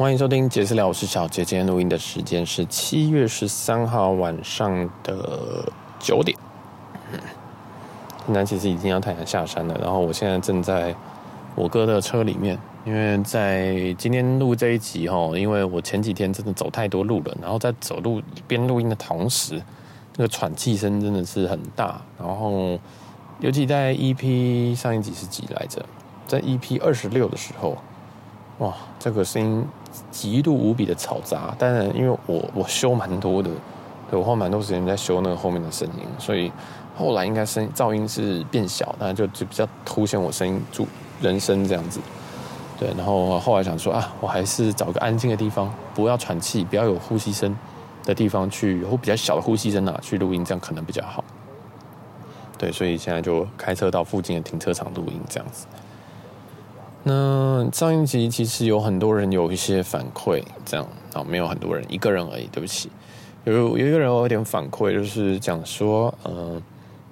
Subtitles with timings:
[0.00, 1.44] 欢迎收听杰私聊，我是小杰。
[1.44, 6.34] 今天录音的时间是七月十三号晚上的九点。
[7.12, 7.20] 嗯，
[8.24, 9.78] 现在其实已经要太阳下山了。
[9.78, 10.94] 然后我现在正在
[11.54, 19.62] 我哥的车里面，因为在今天录这一集哈，因为我前几天真的走太多路了，然后在走路边录音的同时，
[20.16, 22.00] 那个喘气声真的是很大。
[22.18, 22.78] 然后
[23.40, 25.84] 尤其在 EP 上一集是几来着？
[26.26, 27.76] 在 EP 二十六的时候。
[28.60, 29.66] 哇，这个声音
[30.10, 31.54] 极度无比的嘈杂。
[31.58, 33.50] 当然，因为我我修蛮多的，
[34.10, 36.52] 对，我花蛮多时间在修那个后面的声音，所以
[36.94, 40.86] 后来应该声噪音是变小，那就就比较凸显我声音主
[41.22, 42.00] 人声这样子。
[42.78, 47.56] 对，然后后来想说啊，我还是找个安静的地方，不要喘气，不要有呼吸声
[48.04, 51.24] 的地方去，或比较小的呼吸声啊，去录音，这样可能比较好。
[52.58, 55.66] 对，所以现在就开车到附近的停车场录音这样子。
[57.02, 62.90] 那上一集其实有很多人有一些反馈，这样啊，没有很多人，一个人而已，对不起。
[63.44, 66.60] 有有一个人我有点反馈，就是讲说，呃，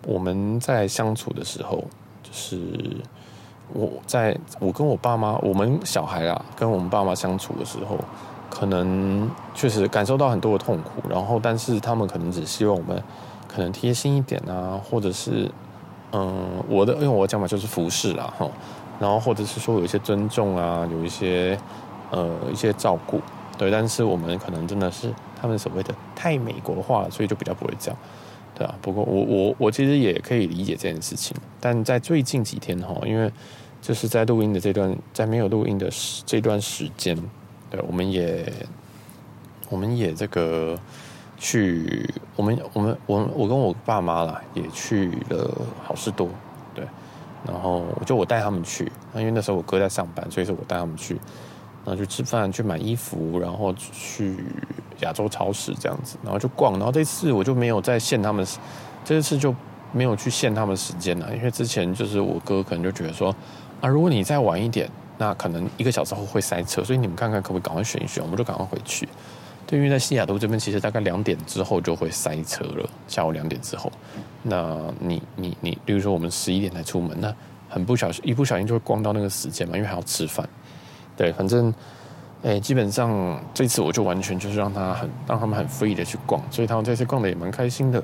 [0.06, 1.82] 我们在相处的时候，
[2.22, 2.58] 就是
[3.72, 7.98] 我在我跟我爸妈，我们小孩啊，跟我们爸妈相处的时候，
[8.50, 13.02] 可能确实感受到很多的痛苦，然后但是他们可能只希望我们
[13.48, 15.50] 可能贴心一点啊，或者是，
[16.12, 18.46] 嗯、我的，因为我的讲法就是服侍啦，哈。
[19.00, 21.58] 然后或者是说有一些尊重啊，有一些
[22.10, 23.20] 呃一些照顾，
[23.56, 27.98] 对，但是我们可能真的是他们所谓的太美国化了，所以就比较不会这样，
[28.54, 28.74] 对啊。
[28.82, 33.30] 不过我我我其实也可以理解这件事情，但在最近几天哈，因为
[33.80, 35.88] 就是在录音的这段，在没有录音的
[36.26, 37.16] 这段时间，
[37.70, 38.52] 对，我们也
[39.70, 40.76] 我们也这个
[41.38, 45.48] 去，我们我们我我跟我爸妈啦，也去了
[45.84, 46.28] 好事多，
[47.46, 51.14] 然后我就我带他们去，因为那时候我哥在上班，所以说我带他们去，
[51.84, 54.44] 然后去吃饭、去买衣服，然后去
[55.00, 56.72] 亚洲超市这样子，然后就逛。
[56.74, 58.46] 然后这次我就没有再限他们，
[59.04, 59.54] 这次就
[59.92, 63.34] 没有去限他们时间了，因为之前就是我哥可能就觉得说
[63.80, 69.08] 啊，如果你再晚一点，那可能一个小时后会塞车，所以你们看看可不可以赶快选一选，我们就赶快回去。
[69.70, 72.88] 对，因为在西雅图这边，其实大概两点之后就会塞车了。
[73.06, 73.92] 下午两点之后，
[74.42, 77.30] 那你你你，比如说我们十一点才出门，那
[77.68, 80.48] 很不小心，一不小心就会逛到那个时间嘛，因为还要吃饭。
[81.14, 81.74] 对，反正，
[82.42, 88.02] 哎，基本上这次我就完全就是让他很让他们很 free 的去逛，所以他们这次逛的也蛮开心的。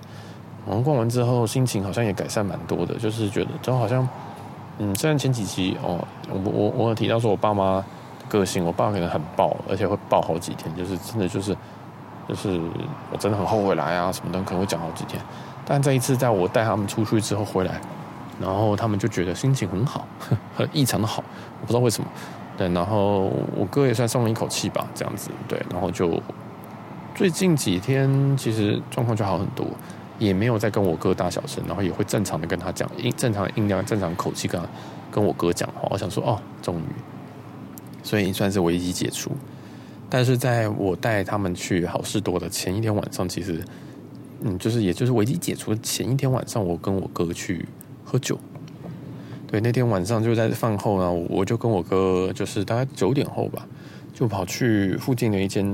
[0.67, 4.07] 然后逛完之后，心情好像也改善蛮多的，就是觉得就好像，
[4.81, 7.83] 嗯，虽然前几期哦，我我我有提到说我爸妈。
[8.29, 11.57] 个性，我爸可能很爆，而且会爆好几天，就是真的就是
[12.29, 12.61] 就是
[13.11, 15.21] 我真的很后悔来啊，什么的可能会讲好几天。
[15.67, 17.81] 但这一次，在我带他们出去之后回来，
[18.41, 20.07] 然后他们就觉得心情很好，
[20.57, 21.23] 很异常的好，
[21.61, 22.09] 我不知道为什么。
[22.57, 26.21] 对，然后我哥也算松了一口气吧，这样子对，然后就
[27.15, 29.67] 最近几天其实状况就好很多，
[30.19, 34.67] 也没有再跟我哥大小声，然后也会正常的跟他讲音，正常的音量，正常口气跟他
[35.11, 35.89] 跟我哥讲话。
[35.91, 36.85] 我想说，哦，终于。
[38.05, 39.33] 所以算是危机解除，
[40.11, 43.65] 但是在我带他们去好事多的前一天晚上，其实，
[44.43, 47.67] 嗯，就是也就是危机解除的前一天晚上，我跟我哥去
[48.05, 48.39] 喝酒。
[49.47, 53.67] 对，那天晚上就在饭后呢，我就跟我哥就是大概九点后吧，
[54.13, 55.65] 就跑去附近的一间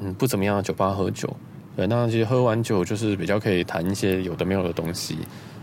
[0.00, 1.34] 嗯不怎么样的酒吧喝酒。
[1.76, 5.18] 对，那其实喝完酒就是比较可以谈一些有的没有的东西，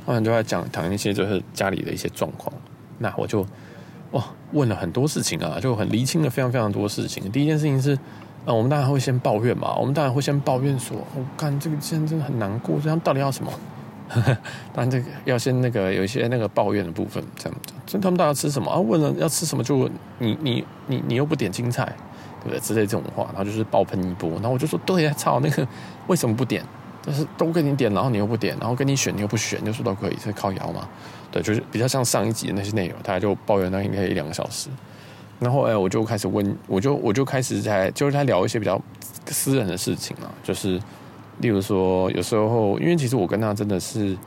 [0.05, 2.53] 后来就在讲谈一些就是家里的一些状况。
[2.97, 3.45] 那我就。
[4.11, 4.23] 哇，
[4.53, 7.29] 问了很多事情啊，就很厘清了非常非常多事情。
[7.31, 7.93] 第一件事情是，
[8.45, 13.51] 啊，我们当然会先抱怨嘛，我们当然会先抱怨说，我、哦、看这个现在真的很难过，这样到底要什么？
[14.73, 17.73] 当然这个要先那个有一些那个抱怨的部分，这样子。
[17.85, 18.79] 所以他们到底要吃什么啊？
[18.79, 21.85] 问了要吃什么就问你你你你又不点青菜，
[22.41, 22.59] 对不对？
[22.61, 24.29] 之类这种话，然后就是爆喷一波。
[24.35, 25.67] 然后我就说，对呀，操，那个
[26.07, 26.63] 为什么不点？
[27.09, 30.85] 但是都给你点，然后你又不点，然后跟你选你又不选，就说都可以，是靠摇嘛？
[31.31, 34.67] 对，就是比较像上一集的那些内容，大家就抱怨那应该一两个小时。
[35.39, 38.77] 然后哎，我就开始问，我就我就开始在就是在聊一些比较
[39.27, 40.77] 私人的事情啊，就是
[41.39, 44.17] 例如说有时候，因为其实我跟他真的是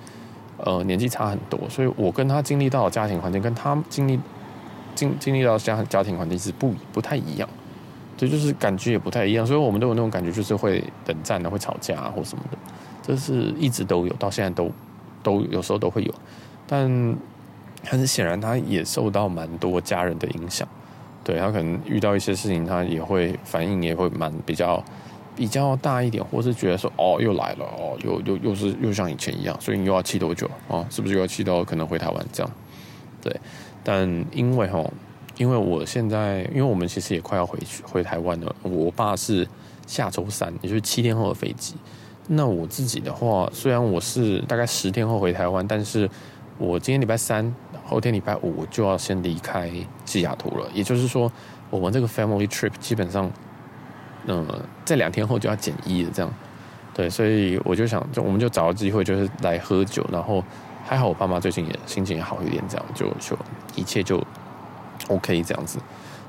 [0.56, 4.18] 呃年纪差很多，所以我跟他经历到的家庭环境跟他经历
[4.94, 7.46] 经经历到家家庭环境是不不太一样。
[8.16, 12.58] 所以就是感觉也不太一样，所以我们都有那种感觉，就是会冷战的，会吵架，或什么的，
[13.02, 14.70] 这是一直都有，到现在都
[15.22, 16.14] 都有时候都会有，
[16.66, 17.16] 但
[17.84, 20.66] 很显然他也受到蛮多家人的影响，
[21.24, 24.82] 对，他可能遇到一些事情，他也会反应也会蛮比较
[25.34, 30.86] 比较大一点，或是觉得说哦又来了哦又又又是又像以前一样，所以你又要气多久啊？
[30.90, 32.52] 是不是又要气到可能回台湾这样？
[33.22, 33.40] 对，
[33.84, 34.92] 但因为吼。
[35.36, 38.54] 因为我现在，因为我们其实也快要回去回台湾了。
[38.62, 39.48] 我爸是
[39.86, 41.76] 下周三，也就是七天后的飞机。
[42.32, 46.08] 那我自己的话，虽然我是大概十天后回台湾，但是
[46.58, 47.52] 我今天礼拜三，
[47.84, 49.68] 后天礼拜五就要先离开
[50.04, 50.64] 西雅图了。
[50.72, 51.30] 也就是说，
[51.70, 53.28] 我们这个 family trip 基本上，
[54.26, 56.10] 嗯、呃，在两天后就要减一了。
[56.14, 56.32] 这样，
[56.94, 60.06] 对，所以我就想，就我们就找个机会，就是来喝酒。
[60.12, 60.40] 然后
[60.84, 63.36] 还好，我爸妈最近也心情也好一点，这样就就
[63.74, 64.24] 一切就
[65.08, 65.80] OK 这样子，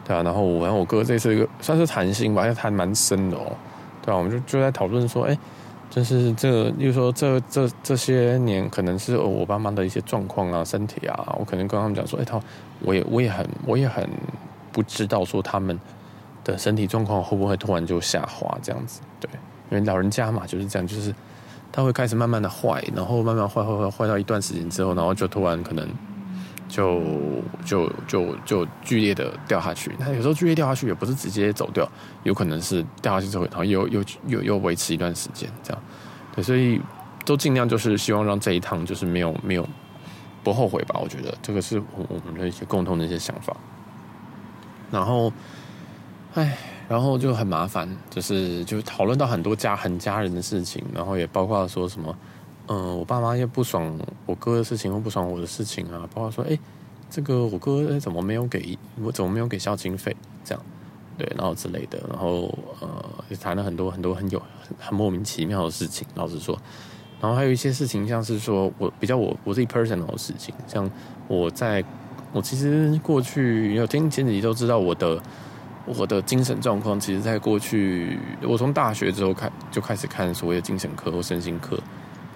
[0.03, 0.23] 对啊。
[0.23, 3.55] 然后我跟我哥这次算是谈心吧，因为谈蛮深的哦，
[4.03, 5.37] 对啊，我们就就在讨论说，哎。
[5.91, 12.41] 就是这，例如说这这这些年，可能是我爸妈的一些状况啊，身体啊，我可能跟他们讲说，哎，他，
[12.79, 14.09] 我也我也很我也很
[14.71, 15.77] 不知道说他们
[16.43, 19.29] 的身体状况会不会突然就下滑这样子，对，
[19.69, 21.13] 因为老人家嘛就是这样，就是
[21.71, 25.87] 他会开始慢慢的坏，然后慢慢坏坏坏坏到一段时间之后，然后就突然可能。
[26.71, 27.01] 就
[27.65, 31.85] 就就就剧烈的掉下去，那有时候剧烈掉下去也不是直接走掉，
[32.23, 35.83] 有可能是掉下去之后，然后又又又又维持一段时间这样，
[36.33, 36.79] 对，所以
[37.25, 39.67] 都尽量就是希望让这一趟就是没有没有
[40.45, 43.53] 不后悔吧，我觉得这个是我我们的一些共同的一些想法。
[44.89, 45.31] 然后，
[46.35, 46.57] 哎，
[46.87, 52.15] 然后就很麻烦，就是就讨论到很多家很家人的事情，然后也包括说什么。
[52.73, 56.57] 嗯，我爸妈又不爽我哥的事情，或不爽我的事情啊，包括说，哎，
[57.09, 60.15] 这个我哥怎么没有给我，怎么没有给孝亲费，
[60.45, 60.63] 这样，
[61.17, 62.87] 对，然后之类的，然后呃，
[63.27, 64.41] 也谈了很多很多很有
[64.79, 66.57] 很，莫名其妙的事情，老实说，
[67.19, 70.89] 然后还有一些事情，像是说我比较我我自己 personal 的事情，像
[71.27, 71.83] 我在
[72.31, 75.21] 我其实过去有听前几集都知道我的
[75.85, 81.77] 我的精神状况，其实在过去我从大学之后开就开始看所谓的精神科或身心科。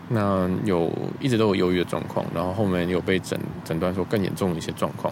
[0.07, 5.11] 那有一直都有忧郁的状况，然后后面有被诊诊断说更严重的一些状况。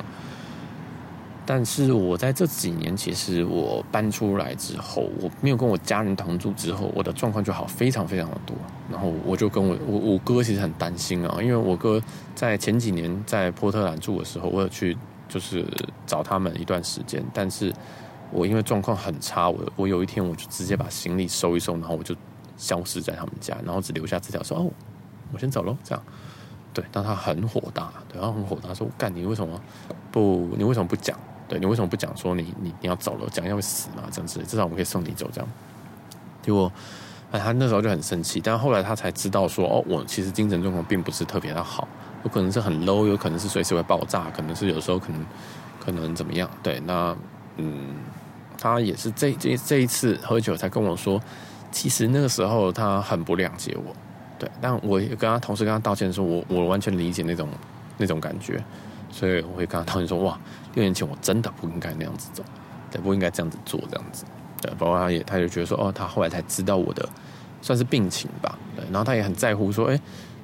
[1.45, 8.55] 但是我在这几年，其实我搬出来之后，我没有跟我家人同住之后，我的状况就好非常非常的多。
[8.89, 12.01] 然后我就跟我我我哥其实很担心啊，因为我哥
[12.33, 14.95] 在前几年在波特兰住的时候，我有去
[15.27, 15.65] 就是
[16.05, 17.73] 找他们一段时间，但是
[18.31, 22.15] 我因为状况很差，我我有一天我就直接把行李收一收，然后我就。
[22.57, 24.69] 消失在他们家，然后只留下字条说：“哦，
[25.31, 26.03] 我先走喽。”这样，
[26.73, 29.59] 对，但他很火大，对，他很火大，说：“干，你为什么
[30.11, 30.49] 不？
[30.57, 31.17] 你为什么不讲？
[31.47, 32.15] 对，你为什么不讲？
[32.15, 34.03] 说你你你要走了，讲要会死嘛？
[34.11, 35.49] 这样子，至少我们可以送你走。”这样，
[36.41, 36.71] 结果，
[37.31, 41.87] 哎，他那时候就很生气，但后来他才知道说：“哦，我其实精神状况并不是特别的好，
[42.23, 45.25] 有可能是很 low，有可能是随时会爆炸，可能是有时候可能
[45.79, 46.49] 可能怎么样？
[46.61, 47.15] 对，那
[47.57, 47.95] 嗯，
[48.57, 51.21] 他也是这这这一次喝酒才跟我说。”
[51.73, 53.91] 其实那个时候他很不谅解我，
[54.37, 57.49] 对，但我也跟他同时跟他道歉说，我我完全理解那种
[57.97, 58.63] 那种感觉，
[59.11, 60.39] 所以我会跟他道歉说，哇，
[60.75, 62.43] 六年前我真的不应该那样子走，
[62.91, 64.23] 对，不应该这样子做这样子，
[64.61, 67.09] 对，包括他也他就觉得说，哦，他后来才知道我的
[67.59, 69.99] 算是病情吧，对，然后他也很在乎说，哎，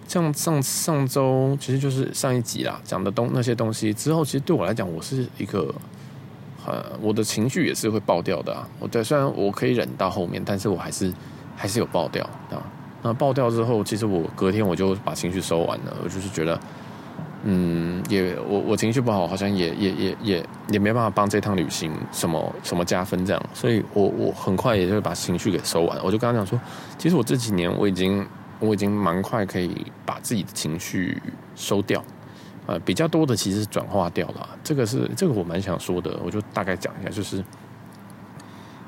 [0.08, 5.74] 像上上周其实就是上一集啦讲的东那些东西之后，其实对我来讲，我是一个。
[6.70, 8.68] 呃，我的情绪也是会爆掉的啊！
[8.80, 11.12] 我对，虽然我可以忍到后面，但是我还是
[11.56, 12.62] 还是有爆掉啊。
[13.02, 15.98] 那爆掉之后，其实我隔天我就把情绪收完了。
[16.04, 16.60] 我就是觉得，
[17.44, 23.42] 嗯，也我我情绪不好，好像也也也也也没办法帮这趟旅行什么什么加分这样。
[23.54, 25.98] 所以我我很快也就把情绪给收完。
[26.04, 26.60] 我就跟他讲说，
[26.98, 28.28] 其实我这几年我已经
[28.60, 31.20] 我已经蛮快可以把自己的情绪
[31.56, 32.04] 收掉。
[32.70, 37.44] 呃，比较多的其实是转化掉了，这个是这个我蛮想说的，我就大概讲一下，就是，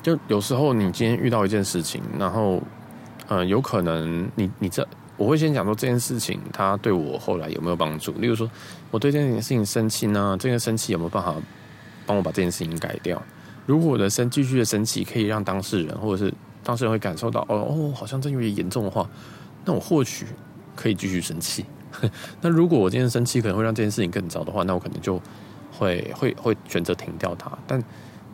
[0.04, 2.62] 就有时候你今天遇到一件事情，然后，
[3.28, 8.48] 呃，有可能你你这我会先讲说这件事情它对我后来有没有帮助，例如说
[8.92, 11.34] 我对这件事情生气呢，这件生气有没有办法
[12.06, 13.20] 帮我把这件事情改掉？
[13.66, 16.32] 如果我的生继续的生气可以让当事人或者是
[16.64, 19.10] 当事人会感受到哦哦，好像这有点严重的话，
[19.66, 20.28] 那我或许
[20.76, 21.66] 可以继续生气。
[22.42, 25.22] 那如果我今天生气可能会让这件事情更糟的话，那我可能就
[25.78, 27.52] 会会会选择停掉它。
[27.68, 27.84] 但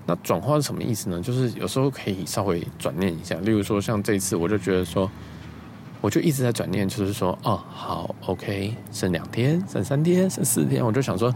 [0.05, 1.21] 那转化是什么意思呢？
[1.21, 5.11] 就是有时候可以稍微转念一下，例如说像这次，我就觉得说，
[5.99, 11.33] 我就一直在转念，就是说，哦，好，OK，剩两天，剩三天，剩四天，我就想说，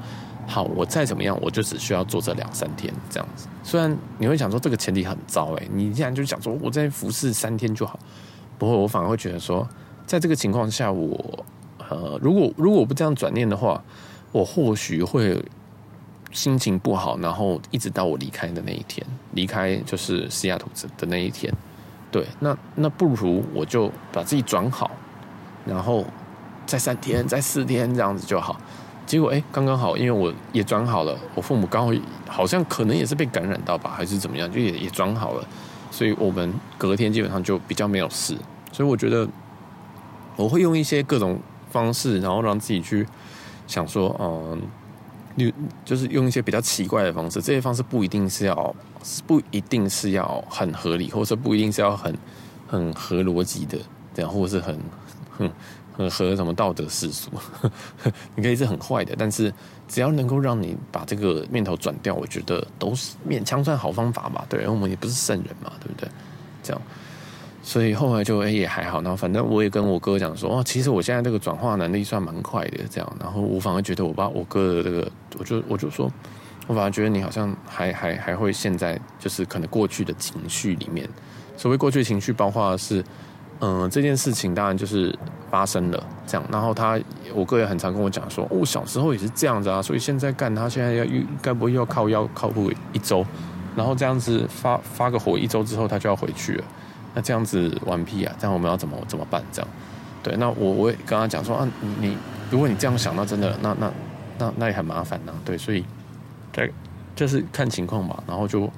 [0.48, 3.48] 好，我再怎么样，我就只需要做这两三天这样子。
[3.62, 8.00] 虽然你会想说这个前提很糟，诶，你既然就想说我在服侍三天就好，
[8.58, 9.68] 不过我反而会觉得说，
[10.06, 11.46] 在这个情况下，我。
[11.92, 13.84] 呃，如果如果我不这样转念的话，
[14.32, 15.44] 我或许会
[16.32, 21.54] 心情不好，然后一直到我离开的那一天，离开就是西雅图的那一天。
[22.10, 24.90] 对，那那不如我就把自己转好，
[25.66, 26.06] 然后
[26.66, 28.56] 再三天、再四天这样子就好。
[29.06, 31.92] 结果哎，刚刚好，因为我也转好了，我父母刚好
[32.26, 35.46] 好像可能也是被感染到吧，还是怎么样，就也也转好了，
[35.90, 38.34] 所以我们隔天基本上就比较没有事。
[38.72, 39.28] 所以我觉得
[40.38, 41.38] 我会用一些各种
[41.72, 43.08] 方式，然后让自己去
[43.66, 44.62] 想说，嗯，
[45.36, 48.76] 你就是用一些比较奇怪的方式，这些方式不一定是要
[49.26, 52.16] 不一定是要很合理，或者说不一定是要很
[52.68, 53.78] 很合逻辑的，
[54.14, 54.80] 这样或者是很
[55.38, 55.52] 很。
[55.94, 57.30] 很合什么道德世俗，
[58.34, 59.54] 你可以是很坏的，但是
[59.90, 64.46] 只要能够让你把这个念头转掉，我觉得都是勉强算好方法吧。
[64.48, 66.10] 对，我们也不是圣人嘛，对不对？
[66.64, 66.82] 这样，
[67.62, 69.02] 所以后来就哎也还好。
[69.02, 72.80] 然后反正我也跟我哥讲说，哦，其实我现在这个转化能力算蛮快的。
[72.90, 76.12] 这样，然后我反而觉得我爸我哥的这个，我就我就说，
[76.68, 81.08] 我反而觉得你好像还还还会陷在就是可能过去的情绪里面。
[81.56, 83.04] 所谓过去情绪，包括是。
[83.64, 85.16] 嗯，这件事情当然就是
[85.52, 87.00] 发生了这样，然后他
[87.32, 93.24] 我哥也很常跟我讲说，我、哦、小时候也是这样子啊，所以现在干他现在要应该不会又要靠腰靠谱一周，
[93.76, 96.64] 然后这样子发发个火一周之后他就要回去了，
[97.14, 99.44] 那这样子完屁啊，这样我们要怎么怎么办？
[99.52, 99.68] 这样，
[100.24, 102.18] 对，那我我也跟他讲说啊，你你
[102.50, 103.92] 如果你这样想，那真的那那
[104.38, 105.84] 那那也很麻烦呐、对，所以
[106.52, 106.72] 对，
[107.16, 108.70] 就是看情况吧，然后就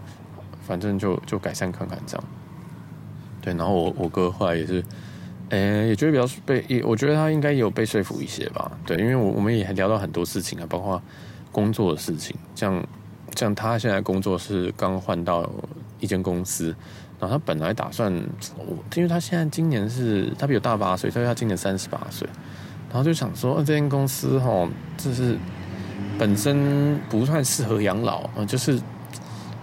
[0.67, 2.23] 反正就就改善看看这样。
[3.41, 4.83] 对，然后我我哥后来也是，
[5.49, 8.71] 诶，也觉得比较被，也我觉得他应该也有被说服一些吧。
[8.85, 11.01] 对，因为我我们也还聊到很多事情啊，包括
[11.51, 12.81] 工作的事情，像
[13.35, 15.49] 像他现在工作是刚换到
[15.99, 16.73] 一间公司，
[17.23, 18.11] 然后他本来打算，
[18.95, 22.27] 因为他现在今年是他比我大八岁，所以他今年三十八岁，
[22.89, 25.37] 然后就想说，这间公司哈，就是
[26.19, 28.77] 本身不算适合养老啊，就是。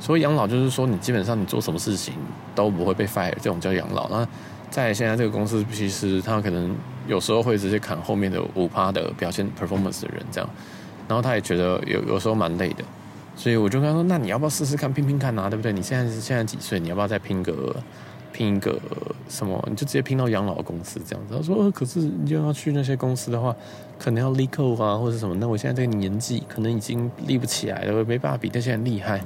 [0.03, 2.15] 所谓养老就是说，你基本上你做什么事情
[2.55, 4.09] 都不会被 fire，这种叫养老。
[4.09, 4.27] 那
[4.71, 6.75] 在现在这个公司，其实他可能
[7.07, 10.49] 有时候会直接砍后面的五趴的表现 performance 的人，这样。
[11.07, 12.83] 然后他也觉得有有时候蛮累的，
[13.41, 15.49] 所以我就跟他说：“那你要不要试试看拼拼看啊？
[15.49, 15.73] 对不对？
[15.73, 16.79] 你现在是现在几岁？
[16.79, 17.75] 你要不要再拼个
[18.35, 18.79] 拼一个
[19.31, 19.59] 什么？
[19.67, 23.57] 你就直接拼到养老公司这样子。”他说：“，可是你就要去那些公司的话，
[23.99, 25.35] 可能要立扣啊，或者什么？
[25.37, 29.19] 那我现在这个年纪可能已经立不起来了，没办法比那些人厉害。”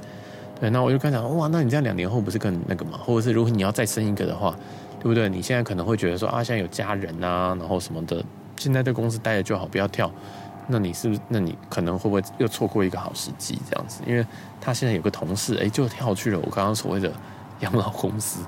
[0.61, 2.97] 对，那我就跟他讲，哇，那你这样两年后不是更那个吗？
[3.03, 4.57] 或者是如果你要再生一个的话，
[4.97, 5.27] 对不对？
[5.27, 8.23] 你现在可能会觉得说啊，现在有家人啊，然后什么的，
[8.55, 10.09] 现在在公司待着就好，不要跳。
[10.67, 11.19] 那你是不是？
[11.27, 13.59] 那你可能会不会又错过一个好时机？
[13.69, 14.25] 这样子，因为
[14.59, 17.11] 他现在有个同事，哎，就跳去了我刚刚所谓的
[17.59, 18.39] 养老公司。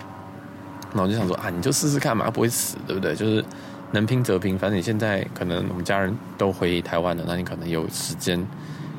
[0.94, 3.16] 那我就想说啊，你就试试看嘛，不会死，对不对？
[3.16, 3.44] 就是
[3.92, 8.46] 能拼则拼，反正你现在可能我们家人都回台湾了，那你可能有时间。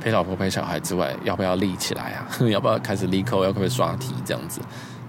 [0.00, 2.28] 陪老婆陪小孩之外，要不要立起来啊？
[2.48, 3.42] 要不要开始立扣？
[3.42, 4.60] 要不要刷题这样子？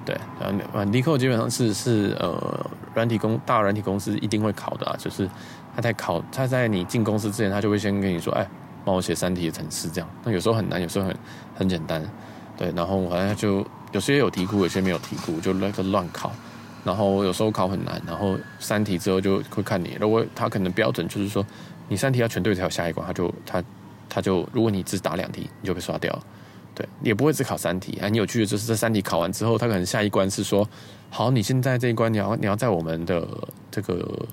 [0.09, 4.95] 对，然后立扣基本上是是呃，软体公大软体公司一定会考的啊。
[4.97, 5.29] 就是
[5.75, 8.47] 他在考，他在你进公司之前，他就会先跟你说，哎，
[8.83, 10.09] 帮我写三题的程式这样。
[10.23, 11.15] 那有时候很难，有时候很
[11.55, 12.03] 很简单。
[12.57, 16.31] 对，然后反正就有些有题库，有些没有题库，就那个乱考。
[16.83, 19.95] 然后有时候考很难，然后三题之后就会看你。
[19.99, 21.45] 如果他可能标准就是说，
[21.87, 23.63] 你三题要全对才有下一关，他就他。
[24.11, 26.11] 他就，如果你只答两题，你就被刷掉，
[26.79, 27.99] 对，也不会只考三题。
[28.01, 30.65] 很有趣的就是，这三题考完之后，他可能下一关是说，
[31.09, 33.27] 好，你现在这一关你要你要在我们的
[33.69, 34.25] 这个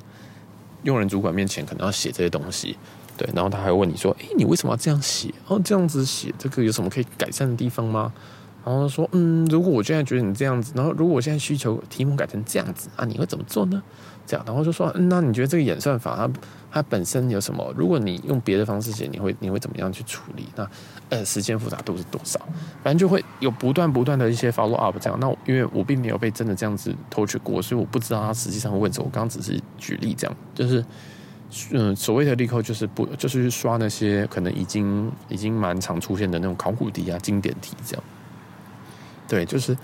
[0.84, 2.76] 用人主管面前可能要写这些东西，
[3.16, 5.34] 对，然后他还问你说，诶，你为什么要这样写？
[5.48, 8.12] 哦，这样子写，这个有什么可以改善的地方吗？
[8.64, 13.82] 然后说，嗯，如果我现在觉得你这样子，然后如果我现在需求题目改成这样子啊，你会怎么做呢？
[14.24, 16.30] 这样，然后就说，嗯，那你觉得这个演算法它
[16.72, 17.72] 它本身有什么？
[17.76, 20.48] 如果你用别的方式写，你会你会怎么样去处理？
[20.56, 20.68] 那
[21.08, 22.40] 呃，时间复杂度是多少？
[22.82, 25.18] 反正就会有不断不断的一些 follow up 这样。
[25.20, 29.04] 那因为我并没有被真的这样子偷取过，所以我不知道他实际上会问什么。
[29.06, 30.84] 我刚刚只是举例这样，就是
[31.70, 38.04] 嗯，所谓的立扣就是不就是去刷那些可能已经已经蛮常出现的那种考古题啊、经典题这样。
[39.28, 39.76] 对，就是，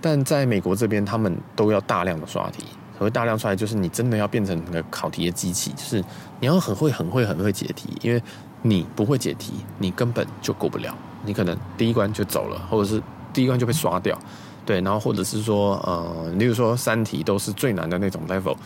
[0.00, 2.64] 但在美国这边，他们都要大量的刷题。
[2.96, 6.02] 所谓大量刷来，就是你真的要变成那个考题的机器，就是
[6.38, 8.22] 你要很会、很会、很会解题，因为
[8.66, 10.96] 你不会解题，你根本就过不了。
[11.22, 14.18] 你可能第一关就走了，或者是第一关就被刷掉，
[14.64, 14.80] 对。
[14.80, 18.56] 然后或者是说，呃，例如说三题都是最难的那种 level，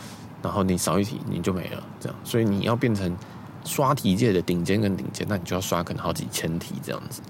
[0.41, 2.17] 然后你少一题你就没了，这样。
[2.23, 3.13] 所以你要变成
[3.65, 7.21] 刷题界的顶尖跟顶尖，那你就要刷可能好几千题这样子。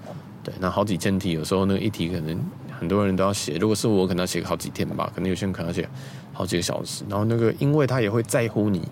[0.44, 2.40] 对，那好几千题，有时候那个一题可能
[2.78, 3.56] 很多人都要写。
[3.56, 5.10] 如果是我，可能要写好几天吧。
[5.12, 5.88] 可能有些人可能要写
[6.32, 7.04] 好几个小时。
[7.08, 8.88] 然后那个，因为他也会在乎你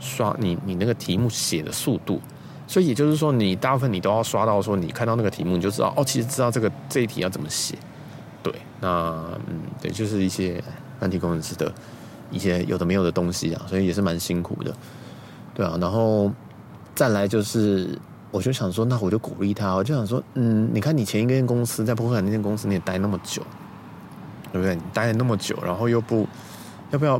[0.00, 2.20] 刷你你那个题目写的速度，
[2.68, 7.74] 所以也就是说，你大部分你都要刷到说，你看到那个题目你就知道哦，其实知道这个这一题要怎么写。
[8.40, 8.88] 对，那
[9.48, 10.62] 嗯，对，就是一些
[11.00, 11.72] 软体工程师的
[12.30, 14.72] 一些有的没有的东西啊，所以也是蛮辛苦的。
[15.52, 16.30] 对啊，然后
[16.94, 17.98] 再来就是。
[18.30, 23.42] 我就想说，那我就鼓励他，我就想说，嗯，你看你前一间公司在波克兰那间公司你也待那么久，
[24.52, 24.74] 对不对？
[24.76, 26.28] 你待了那么久，然后又不
[26.90, 27.18] 要不要？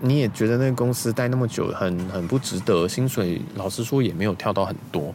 [0.00, 5.12] 你也觉得那个公司待那么久很很不值得，薪水老实说也没有跳到很多，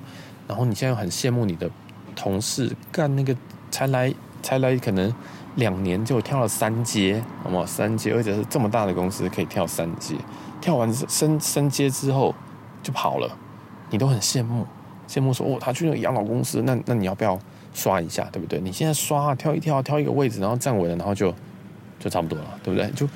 [0.47, 1.69] 然后你现在很羡慕你的
[2.15, 3.33] 同事干那个
[3.71, 5.13] 才来才来可能
[5.55, 7.65] 两年就跳了三阶，好不好？
[7.65, 10.15] 三阶，而且是这么大的公司可以跳三阶，
[10.59, 12.35] 跳完升升阶之后
[12.81, 13.37] 就跑了，
[13.89, 14.67] 你都很羡慕，
[15.07, 17.39] 羡慕说哦，他去那个养老公司，那那你要不要
[17.73, 18.59] 刷一下，对不对？
[18.59, 21.33] 你现在刷跳一跳，跳一个位置，然后站稳了，然后就
[21.99, 22.91] 就差不多了，对不对？
[22.91, 23.07] 就。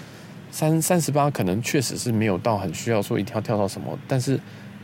[0.52, 4.40] 三三十八可能确实是没有到很需要说一定要跳到什么，但是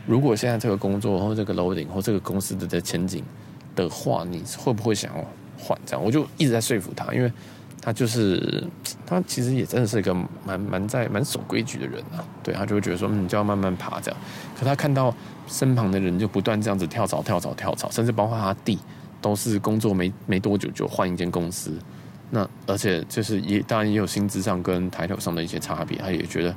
[0.06, 3.24] 如果现在这个工作或这个 loading 或这个公司的的前景
[3.74, 5.24] 的话，你会不会想要
[5.58, 5.78] 换？
[5.86, 7.32] 这样我就一直在说服他，因为
[7.80, 8.62] 他就是
[9.06, 12.24] 他其实也真的是一个蛮蛮在蛮守规矩的人啊。
[12.42, 14.20] 对，他就会觉得说，你就要慢慢爬这样。
[14.58, 15.14] 可他看到
[15.46, 18.78] 身旁的人就不断这样子跳槽跳槽跳槽，甚至包括他弟
[19.20, 21.72] 都是工作没没多久就换一间公司。
[22.34, 26.54] 那而且就是也当然也有薪资上跟抬头上的一些差别，他也觉得，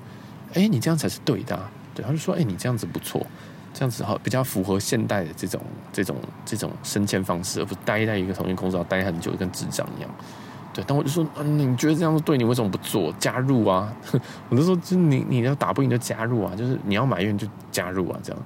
[0.55, 1.57] 哎、你这样才是对的、
[1.93, 3.23] 对，他就说，哎、你这样子不错，
[3.75, 5.61] 这样子好比较符合现代的这种
[5.93, 10.09] 这种这种升迁方式，而不是待在一个同一公司要待很久，跟智障一样，
[10.73, 10.83] 对。
[10.87, 13.93] 但我就说，嗯，你觉得这样子对你为什么不做加入啊？
[14.49, 18.41] 我就说，就你你要打不赢就加入啊，就是你要埋怨就加入啊，这样。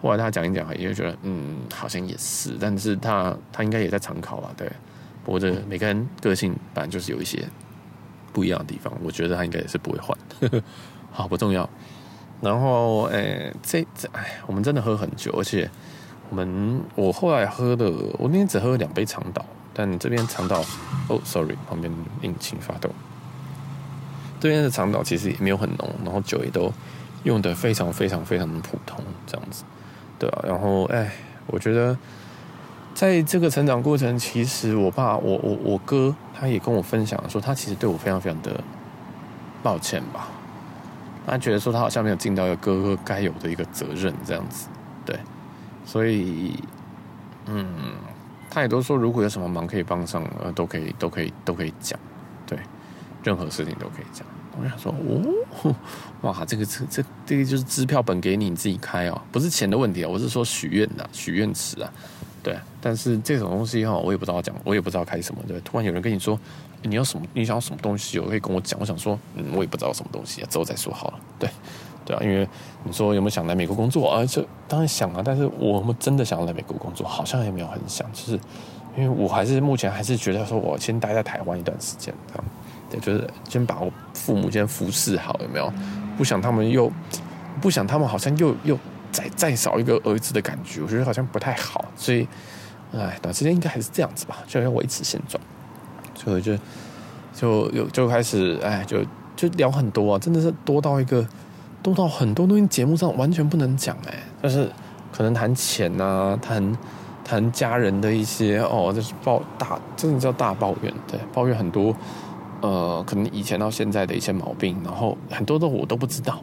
[0.00, 4.70] 后来他讲一讲，也就觉得，嗯，好像也是，但是他他应该也在参考吧，对。
[5.26, 7.46] 我的每个人个性反正就是有一些
[8.32, 10.16] 不一样的地方，我觉得他应该也是不会换，
[11.10, 11.68] 好不重要。
[12.40, 15.68] 然后，诶、这这，哎，我们真的喝很久，而且
[16.30, 20.62] 我们我后来喝的，我那天只喝了两杯长岛，但这边长岛，
[21.08, 21.92] 哦，sorry，旁边
[22.22, 22.90] 引擎发动，
[24.38, 26.72] 这边的长岛其实也没有很浓，然后酒也都
[27.24, 29.64] 用的非常非常非常的普通，这样子，
[30.18, 31.10] 对啊，然后，哎，
[31.46, 31.96] 我觉得。
[32.96, 38.58] 在这个成长过程，其实我爸、我我我哥，他也跟我分享说，他其实对我非常非常的
[39.62, 40.28] 抱歉吧。
[41.26, 44.68] 他觉得说他好像没有尽到一个哥哥该有的一个责任，这样子，
[45.04, 45.14] 对。
[45.84, 46.58] 所以，
[47.44, 47.66] 嗯，
[48.48, 52.00] 他也都说，如果有什么忙可以帮上，呃，都可以，都可以，都可以讲，
[52.46, 52.58] 对，
[53.22, 54.26] 任何事情都可以讲。
[54.58, 54.90] 我想说，
[55.62, 55.74] 哦，
[56.22, 61.92] 哇，这个这这这个就是支票本给你，你自己开哦，不是钱的问题啊，我是说许愿的许愿池啊。
[62.46, 65.40] 对，但是这种东西哈，我也不知道讲，我也不知道开什么。
[65.48, 66.38] 对，突然有人跟你说，
[66.82, 67.26] 你要什么？
[67.34, 68.20] 你想要什么东西？
[68.20, 68.78] 我可以跟我讲。
[68.78, 71.18] 我想说，嗯，我也不知道什么东西，之后再说好了。
[71.40, 71.50] 对，
[72.04, 72.48] 对啊，因为
[72.84, 74.24] 你说有没有想来美国工作啊？
[74.24, 78.08] 这当然想啊，但是我们真的想要来美国工作，好像也没有很想。
[78.12, 78.38] 就是
[78.96, 82.44] 因为我还是目前还是觉得说，我先待在台湾一段时间，这样
[82.88, 85.72] 对，就是先把我父母先服侍好，有没有？
[86.16, 86.88] 不想他们又
[87.60, 88.78] 不想他们好像又又。
[89.16, 92.28] 再再少一个儿子的感觉，我觉得好像不太好，所以，
[92.92, 95.42] 哎，短时间应该还是这样子吧，就要维持现状。
[96.14, 96.54] 所以就
[97.34, 98.98] 就有就开始，哎，就
[99.34, 101.26] 就聊很多啊，真的是多到一个
[101.82, 104.70] 多到很多东西节目上完全不能讲哎，就是
[105.10, 106.76] 可能谈钱啊，谈
[107.24, 111.96] 谈家人的一些哦，就是抱大，真的叫大抱怨，对，抱怨很多，
[112.60, 116.38] 呃，可能以前到现在的一些毛病，然后很多的我都不知道，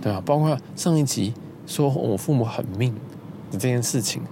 [0.00, 0.22] 对吧？
[0.24, 1.34] 包括上一集。
[1.66, 2.94] 说我父母很命
[3.50, 4.22] 这件事情，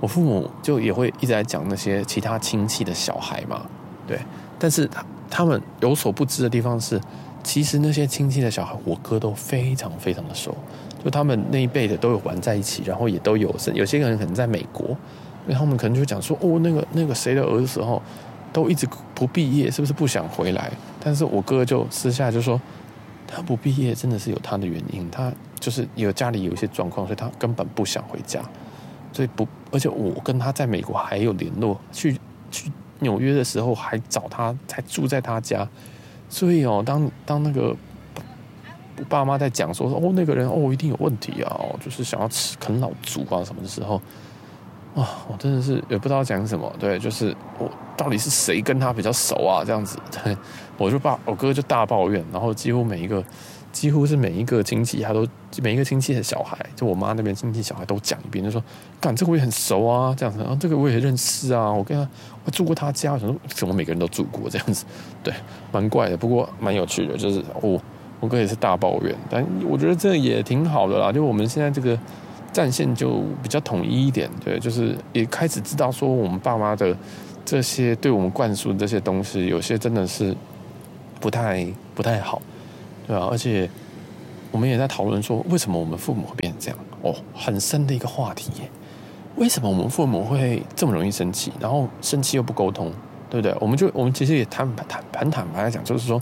[0.00, 3.66] 我父母就也会一直在讲那些其他亲戚的小孩嘛，
[4.06, 4.18] 对。
[4.58, 7.00] 但是他他们有所不知的地方是，
[7.42, 10.56] 其实那些亲戚的小孩，我哥都非常非常的熟，
[11.04, 14.88] 就他们那一辈的都有玩在一起，然后也都有，有些人可能在美国，
[15.46, 18.00] 因为他们可能就讲说，哦，那个那个谁的儿子哦，
[18.52, 20.70] 都一直不毕业，是不是不想回来？
[21.02, 22.60] 但是我哥就私下就说。
[23.26, 28.40] 他不毕业真的是有他的原因，他就是有家里有一些状况，所以他根本不想回家，
[29.12, 32.18] 所以不，而且我跟他在美国还有联络，去
[32.50, 35.68] 去纽约的时候还找他，才住在他家，
[36.28, 37.76] 所以哦，当当那个
[38.98, 44.00] 我爸妈在讲说哦那个人哦一定有问题啊，就是想要吃啃老族啊什么的时候。
[44.94, 49.62] 哇，我真的是也不知道讲什么，对，就是我到底是谁跟他比较熟啊？
[49.62, 50.34] 这样子，对，
[50.78, 53.22] 我就爸我哥就大抱怨，然后几乎每一个，
[53.72, 55.26] 几乎是每一个亲戚，他都
[55.62, 58.62] 每一个亲戚的小孩，就我妈那边亲戚小孩都讲一遍，就说，
[59.00, 62.08] 干这个我也很熟啊，这样子，然后这个我也认识啊，我跟他
[62.44, 64.84] 我住过他家，我想说怎么每个人都住过这样子，
[65.22, 65.32] 对，
[65.72, 67.80] 蛮怪的，不过蛮有趣的，就是我
[68.20, 71.98] 我哥也是大抱怨，但我觉得这也挺好的啦，就我们现在这个。
[72.52, 76.96] 战线就比较统一一点，对，就是也开始知道说我们爸妈的
[77.44, 80.34] 这些对我们灌输的这些东西，有些真的是
[81.20, 82.40] 不太不太好，
[83.06, 83.28] 对吧？
[83.30, 83.68] 而且
[84.50, 86.78] 我们也在讨论说，为什么我们父母会变成这样？
[87.02, 88.70] 哦，很深的一个话题耶。
[89.36, 91.52] 为什么我们父母会这么容易生气？
[91.60, 92.90] 然后生气又不沟通，
[93.28, 93.54] 对不对？
[93.60, 96.20] 我们就我们其实也坦坦坦坦白来讲，就是说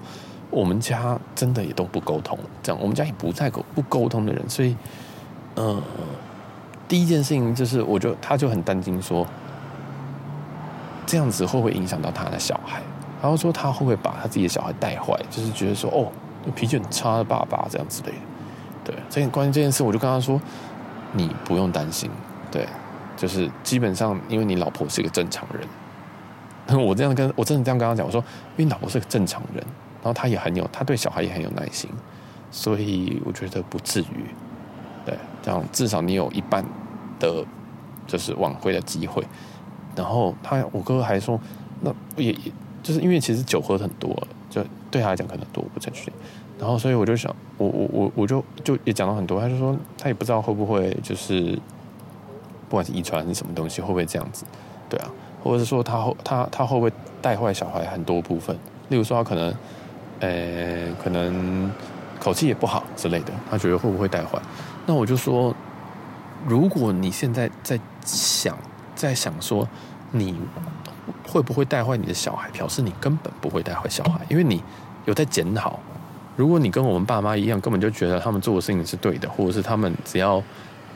[0.50, 4.76] 我们家真的也都不沟通，这样我们家也不太沟不沟通的人，所以，
[5.54, 5.80] 呃，
[6.88, 9.24] 第一件事情就是，我就他就很担心说，
[11.07, 12.83] 这样子会不会影响到他的小孩？
[13.24, 15.18] 然后说他会不会把他自己的小孩带坏？
[15.30, 16.12] 就是觉得说哦，
[16.54, 18.18] 脾气很差的爸爸这样之类的。
[18.84, 20.38] 对，这关于这件事，我就跟他说，
[21.12, 22.10] 你不用担心，
[22.50, 22.68] 对。
[23.16, 28.22] 就是基本上，因为你老婆是一个正常人，我这样跟我真的这样跟他讲，我说，
[28.56, 29.64] 因为老婆是个正常人，
[30.02, 31.88] 然后他也很有，他对小孩也很有耐心，
[32.50, 34.26] 所以我觉得不至于，
[35.06, 36.64] 对，这样至少你有一半
[37.20, 37.44] 的，
[38.04, 39.24] 就是挽回的机会。
[39.94, 41.40] 然后他，我哥哥还说，
[41.80, 42.37] 那也
[42.84, 44.16] 就是因为其实酒喝很多，
[44.48, 46.12] 就对他来讲可能多不正确。
[46.60, 51.58] 然后所以我就想，我我我我就就也讲了很多，他就说他也不知道会不会就是。
[52.66, 54.44] 不管是遗传是什么东西，会不会这样子？
[54.88, 55.08] 对啊，
[55.44, 56.90] 或者是说他会他他会不会
[57.22, 58.56] 带坏小孩很多部分？
[58.88, 59.54] 例如说他可能，
[60.18, 61.70] 呃，可能
[62.18, 64.40] 口气也不好之类的，他觉得会不会带坏？
[64.86, 65.54] 那我就说，
[66.48, 68.56] 如果你现在在想，
[68.96, 69.68] 在想说
[70.10, 70.34] 你
[71.26, 74.62] 会不会带坏你的小孩，表示你根本不会带坏小孩，因为你
[75.04, 75.78] 有在检讨。
[76.36, 80.42] 如果你跟我们爸妈一样，根本就觉得他们做的事情是对的，或者是他们只要。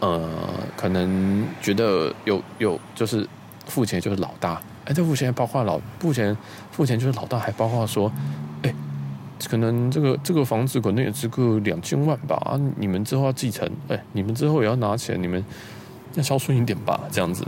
[0.01, 0.31] 呃，
[0.77, 3.29] 可能觉得有有就是
[3.67, 6.37] 付钱就是老大，哎，这付钱包括老付钱
[6.71, 8.09] 付钱就是老大，还包括说，
[8.63, 8.73] 哎，
[9.51, 15.45] 可能这个这个房子可能也值个两千万吧，啊，你们之后要继承，哎，你们之后也要拿钱，你们
[16.15, 17.45] 要孝顺一点吧，这样子，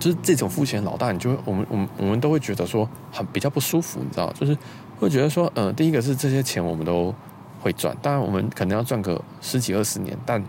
[0.00, 4.58] 就是这种付钱老大，你就会我们我们我们都会觉得说很比较不舒服，你知道，就是
[4.98, 7.14] 会觉得说，呃，第一个是这些钱我们都
[7.60, 10.42] 会赚，当然我们可能要赚个十几二十年，但。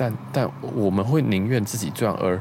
[0.00, 2.40] 但但我们会宁愿自己赚，而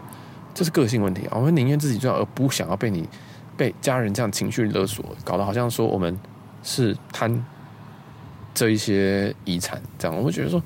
[0.53, 1.27] 这是个性问题。
[1.31, 3.09] 我们宁愿自己赚，而不想要被你
[3.57, 6.15] 被家人这样情绪勒索，搞得好像说我们
[6.61, 7.43] 是贪
[8.53, 10.15] 这一些遗产这样。
[10.15, 10.61] 我会觉得说，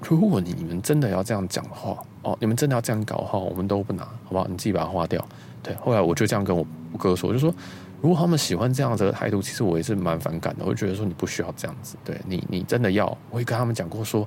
[0.00, 4.46] 如果你们真的要这样讲的话，哦，你们真的要这样搞的话，我们都不拿，好不好？
[4.48, 5.24] 你自己把它花掉。
[5.62, 6.66] 对，后来我就这样跟我
[6.98, 7.54] 哥说，就说，
[8.02, 10.64] 如果他们喜欢这样子的态度，其实我也是蛮反感的。
[10.64, 11.96] 我就觉得说，你不需要这样子。
[12.04, 14.26] 对你，你真的要，我会跟他们讲过说。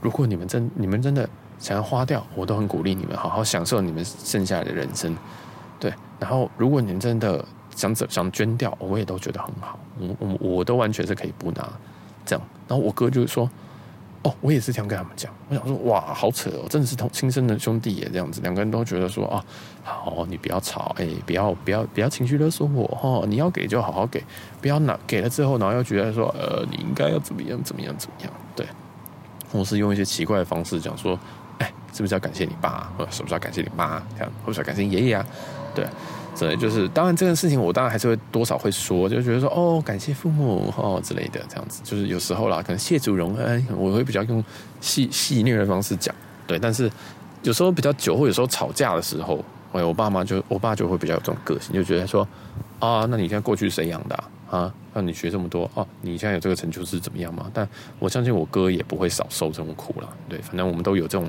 [0.00, 1.26] 如果你们真你们真的
[1.58, 5.16] 想要花掉，我都很鼓励你们好好享受你们剩下来的人生，
[5.80, 5.92] 对。
[6.20, 7.42] 然后如果你们真的
[7.74, 11.66] 想想捐掉，我也都觉得很好，我我我都完全是可以不拿
[12.26, 12.46] 这样。
[12.68, 13.50] 然后我哥就说
[14.24, 19.44] ：“哦，我也是这样跟他们讲。”我想说：“哇，好扯哦，真的是同亲生的兄弟也这样子。”两个人都觉得说：“啊，
[19.82, 24.22] 好，你不要吵，哎，不要不要不要情绪勒索我哈，你要给就好好给，
[24.60, 28.66] 不要拿给了之后，然后又觉得说呃，你应该要怎么样怎么样怎么样，对。”
[29.52, 31.16] 同时用一些奇怪的方式讲说，
[31.58, 35.24] 哎，是不是要感谢你爸，或者是不是要感谢你妈，这样，或者要感谢爷爷啊？
[35.74, 35.86] 对，
[36.34, 44.44] 所以就是，当然这件事情我当然还是会多少会说，就觉得说，哦，感谢父母哦之类的，这样子，就是有时候啦，可能谢主荣恩，我会比较用
[44.80, 46.14] 戏戏谑的方式讲，
[46.46, 46.90] 对，但是
[47.42, 52.26] 有时候比较久，或有时候吵架的时候，哎，我爸妈就，我爸就会比较有这种个性，就觉得说，
[52.80, 54.30] 啊，那你现在过去谁养的啊？
[54.50, 57.50] 啊，让你学这么多哦，你现在有这个成就是怎么样嘛？
[57.52, 57.68] 但
[57.98, 60.08] 我相信我哥也不会少受这种苦了。
[60.28, 61.28] 对，反正我们都有这种，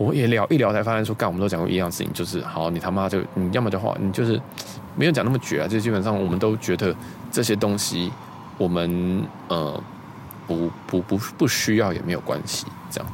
[0.00, 4.40] 我也聊一聊才发现说，干，我们都讲过一样事情，就是好，你他妈就你要么就话，你就是
[4.96, 5.68] 没有讲那么绝啊。
[5.68, 6.96] 就基本上我们都觉得
[7.30, 8.10] 这些东西，
[8.56, 9.78] 我们呃
[10.46, 13.12] 不不不不需要也没有关系，这样。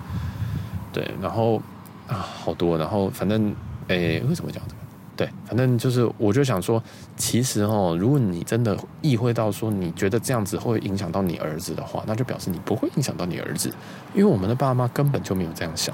[0.92, 1.60] 对，然后
[2.06, 3.52] 啊好多，然后反正
[3.88, 4.80] 诶为什么讲这个？
[5.16, 6.80] 对，反正就是，我就想说，
[7.16, 13.72] 其实哦，如果你真的意会到说，你觉得这样子会影响到你儿子的话，那就表示你不会影响到你儿子，
[14.14, 15.92] 因为我们的爸妈根本就没有这样想，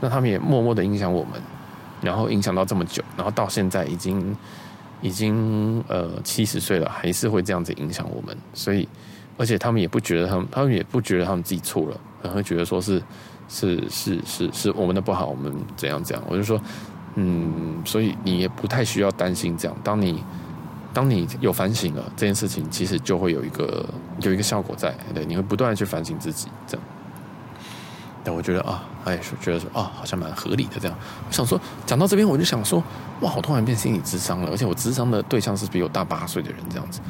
[0.00, 1.32] 那他们也默默的影响我们，
[2.00, 4.36] 然后影响到这么久，然后到现在已经
[5.00, 8.88] 已经呃七十岁了，还是会这样子影响我们，所以
[9.36, 13.02] 而且他们也不觉得他们，他们也不觉得他们自己错了，然后觉得说是
[13.48, 16.60] 是是是是我们的不好，我们怎样怎样，我就说。
[17.18, 19.74] 嗯，所以你也不太需要担心这样。
[19.82, 20.22] 当你
[20.92, 23.86] 当你有反省了这件事情，其实就会有一个
[24.20, 26.86] 有一个效果在，对，你会不断的去反省自己这样。
[28.22, 30.98] 但我觉得啊，哎，觉得说啊，好像蛮合理的这样。
[31.26, 32.82] 我想说，讲到这边，我就想说，
[33.20, 37.00] 哇，我突然变心理智商了，而且我智商的对象是比我大八岁的人这样子，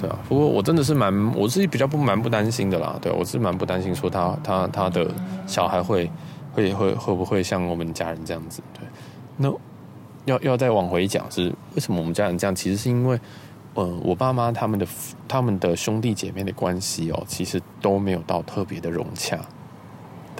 [0.00, 0.16] 对啊。
[0.28, 5.10] 不过我真的是蛮，我自己比较不蛮不担心的啦，对，我是蛮不担心说他他他的
[5.46, 6.08] 小孩会
[6.52, 8.86] 会会会不会像我们家人这样子，对。
[9.36, 9.52] 那
[10.26, 12.54] 要要再往回讲，是为什么我们家人这样？
[12.54, 13.18] 其实是因为，
[13.74, 14.86] 呃，我爸妈他们的
[15.26, 19.38] 他们的兄弟姐妹的关系哦，其实都没有到特别的融洽，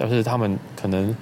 [0.00, 1.14] 但是他们可能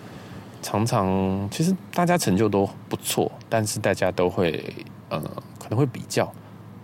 [0.63, 4.73] 常常其实大家成就都不错，但是大家都会
[5.09, 5.21] 呃
[5.59, 6.33] 可能会比较，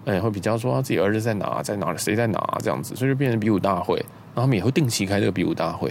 [0.04, 3.96] 哎、会比较说自己儿子在哪，在哪，谁在哪这样子，所以就变成比武大会，
[4.35, 5.88] 然后他们也会定期开这个比武大会，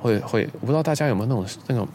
[0.00, 1.86] 会会，我不知道大家有没有那种那种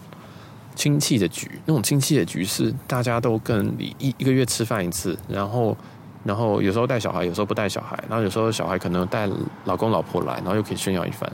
[0.73, 5.75] 亲戚的局，那种亲戚的局是大家都跟你一一个月吃饭一次，然后
[6.23, 9.27] 然后有时候带小孩，有时候不带小孩，然后有时候小孩可能带
[9.65, 11.29] 老公老婆来，然后又可以炫耀一番。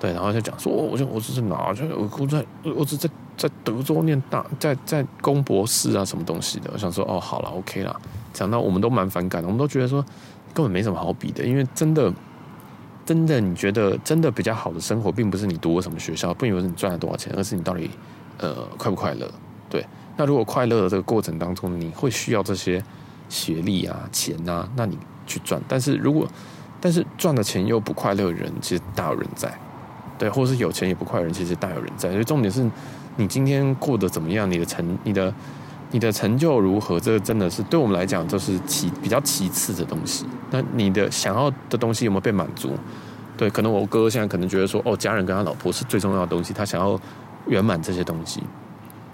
[0.00, 1.72] 对，然后就讲说，我就我是在哪？
[1.74, 6.70] 就我我在我是在在德州念大，在在攻博士啊，什么东西的？
[6.72, 8.00] 我想说，哦，好了，OK 了。
[8.32, 10.04] 讲到我们都蛮反感的，我们都觉得说
[10.54, 12.12] 根本没什么好比的，因为真的
[13.04, 17.90] 真的，你觉得真的比较好的生活，并不是你读了什么学校，并不是你赚了多少钱，而是你到底
[18.38, 19.28] 呃快不快乐？
[19.68, 19.84] 对，
[20.16, 22.80] 那如果快乐的这个过程当中，你会需要这些
[23.28, 25.60] 学历啊、钱啊，那你去赚。
[25.66, 26.28] 但是如果
[26.80, 29.52] 但是赚的钱又不快乐的人，其实大有人在。
[30.18, 32.10] 对，或是有钱也不快的人，其实大有人在。
[32.10, 32.68] 所以重点是，
[33.16, 34.50] 你今天过得怎么样？
[34.50, 35.32] 你的成、你的、
[35.90, 36.98] 你的成就如何？
[36.98, 40.26] 这个真的是对我们来讲，就是其比较其次的东西。
[40.50, 42.72] 那你的想要的东西有没有被满足？
[43.36, 47.00] 对，可能我哥现在可能觉得说，哦，家人跟他老婆是最重要的东西，他想要
[47.46, 48.42] 圆满这些东西。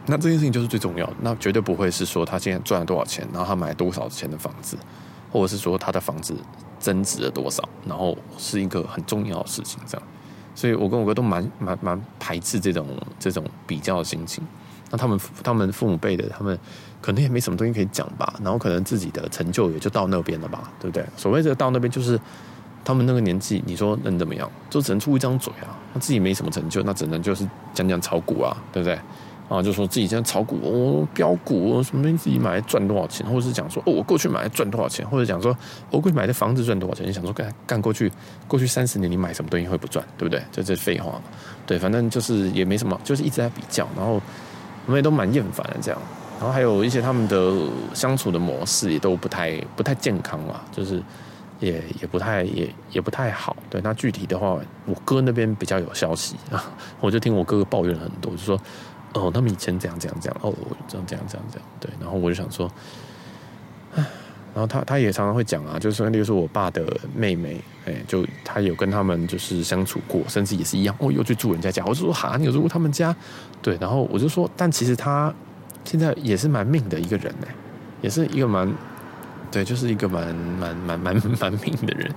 [0.07, 1.15] 那这件事情就是最重要的。
[1.21, 4.79] 那绝对不会是说他现在赚了多少钱，然后他买多少钱的房子，
[5.31, 6.35] 或者是说他的房子
[6.79, 10.07] 增值了多少，然后是一个很重要的事情，这样。
[10.55, 12.87] 所以我跟我哥都蛮蛮蛮排斥这种
[13.19, 14.43] 这种比较的心情。
[14.91, 16.59] 那他们他们父母辈的，他们
[17.01, 18.35] 可能也没什么东西可以讲吧。
[18.43, 21.05] 然后可能自己的成就也就到那边了吧，对不对？
[21.17, 22.21] 所谓的到那边，就是
[22.85, 24.49] 他们那个年纪，你说能怎么样？
[24.71, 25.75] 就只能出一张嘴啊。
[25.93, 28.99] 那自己没什么成就，那只能就是讲讲炒股啊，对不对？
[29.47, 35.55] 啊，就说自己现在炒股哦，标股什么自己买来赚多少钱，或者是讲说哦，我过去买来赚多少钱，或者讲说
[35.91, 38.11] 我过去买的房子赚多少钱，你想说干干过去
[38.49, 40.43] 过去三十年你买什么东西会不赚，对不对？
[40.51, 41.21] 这这废话，
[41.67, 44.15] 对，反正就是也没什么，就是一直在比较，然后
[44.87, 46.01] 我们也都蛮厌烦的这样，
[46.41, 47.53] 然后还有一些他们的
[47.93, 51.03] 相处的模式也都不太不太健康嘛，就是
[51.61, 53.55] 也也不太也也不太好。
[53.69, 56.65] 对，那具体的话，我哥那边比较有消息啊，
[56.99, 58.59] 我就听我哥哥抱怨了很多，就说。
[59.15, 60.53] 哦，他们以前这样这样这样，哦，
[60.89, 62.71] 这样这样这样这样，对，然后我就想说，
[63.95, 64.05] 唉，
[64.53, 73.15] 然后他他也常常会讲啊，就是说，例如说我爸的妹妹，哎，就他有跟他们就是相处过，甚至也是一样，哦，又去住人家家，我就说哈，你有住过他们家？
[73.63, 75.33] 对，然后我就说，但其实他
[75.85, 77.47] 现在也是蛮命的一个人呢，
[78.03, 78.69] 也是一个蛮，
[79.51, 82.11] 对，就是一个蛮蛮蛮蛮蛮命的人，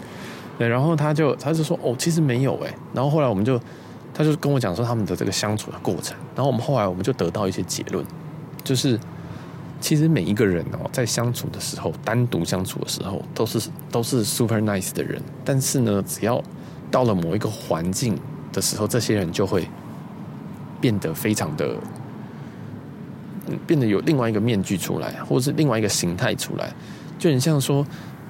[0.58, 3.62] 对，然后他就他就说，哦，其实没有哎，然后后来我们就。
[4.14, 8.04] 他就跟我讲说他们的这个相处的过程，然后我们后来我们就得到一些结论，
[8.64, 9.00] 就是
[9.80, 16.44] 其实每一个人哦，在相处的时候，单独相处的时候，都是都是 super nice 的人，但是呢，只要
[16.90, 18.18] 到了某一个环境
[18.52, 19.68] 的时候，这些人就会
[20.82, 21.76] 变得非常的，
[23.68, 26.74] 变得有另外一个面具出来，或者是另外一个形态出来，
[27.20, 27.86] 就很像说。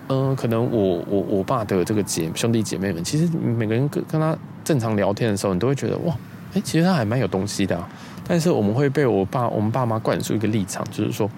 [0.10, 6.16] 嗯、可能我我我爸的这个姐兄弟姐妹们，其实每个人跟跟他正常聊天的时候，你都会觉得哇，
[6.54, 7.90] 哎，其实他还蛮有东西的啊。
[8.26, 11.30] 但是我们会被我爸我们爸妈灌输一个立场，就是说，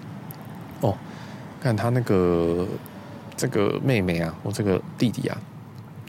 [0.80, 0.96] 哦，
[1.60, 2.64] 看他那个
[3.36, 5.36] 这个妹妹啊，我这个弟弟啊，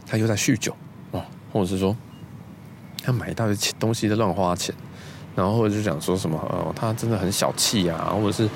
[0.06, 0.72] 他又在酗酒
[1.10, 1.96] 哦，或者是说
[3.04, 4.74] 他买一大堆东西在乱花钱，
[5.36, 8.48] 然后或者就讲说什么哦，他真的很小气啊，或者是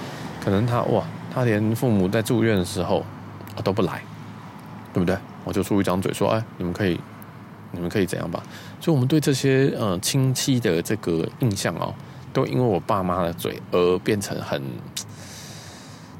[0.43, 3.03] 可能他哇，他连父母在住院的时候。
[3.61, 4.01] 都不来，
[4.93, 5.17] 对不对？
[5.43, 6.99] 我就出一张嘴说：“哎，你们可以，
[7.71, 8.41] 你们可以怎样吧？”
[8.81, 11.93] 所以，我们对这些呃亲戚的这个印象哦，
[12.33, 14.59] 都因为我爸妈的嘴而变成很，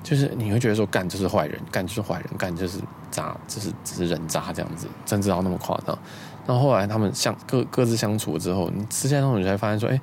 [0.04, 5.98] 就是你会觉得说干就是坏人，干就是坏人，干就是渣，就是只是人渣这样子，甚至到那么夸张。
[6.46, 10.00] 然后后来他们相各各自相处之后，你私下中你才发现说：“哎，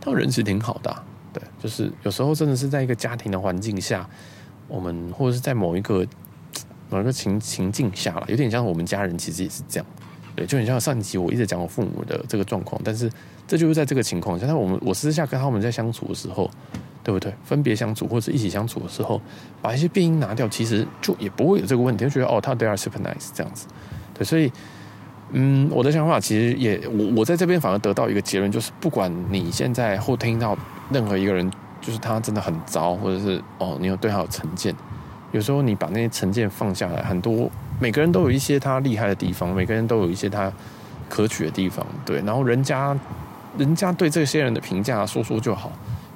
[0.00, 0.94] 他们人其实挺好的。”
[1.34, 4.08] 对，就是有时候真的是在一个家庭的环境下，
[4.68, 6.06] 我们或者是在某一个。
[6.90, 9.86] 某个情情境下了，有点像我们家人，其实也是这样，
[10.34, 13.10] 对，就很像上一集我一直讲我父母的这个状况，但是
[13.46, 16.50] 这就是在这个情况下，那我们我私下跟他们在相处的时候，
[17.02, 17.32] 对不对？
[17.44, 19.20] 分别相处或者一起相处的时候，
[19.62, 23.66] 把一些变音拿掉，其实就也不会有这个问题，就觉得哦，他 they are super nice 这样子，
[24.14, 24.50] 对，所以
[25.32, 30.56] 嗯，我的想法其实也我我在这边反而得到一个结论，就是不管你现在或听到
[30.90, 31.48] 任何一个人，
[31.80, 34.74] 就是他真的很糟，或者是哦，你有对他有成见。
[35.32, 40.52] 有时候你把那些成见放下来，很多每个人都有一些他厉害的地方，每个人都有一些他
[41.08, 42.20] 可取的地方，对。
[42.22, 42.96] 然后人家，
[43.56, 45.72] 人家对这些人的评价说说就好，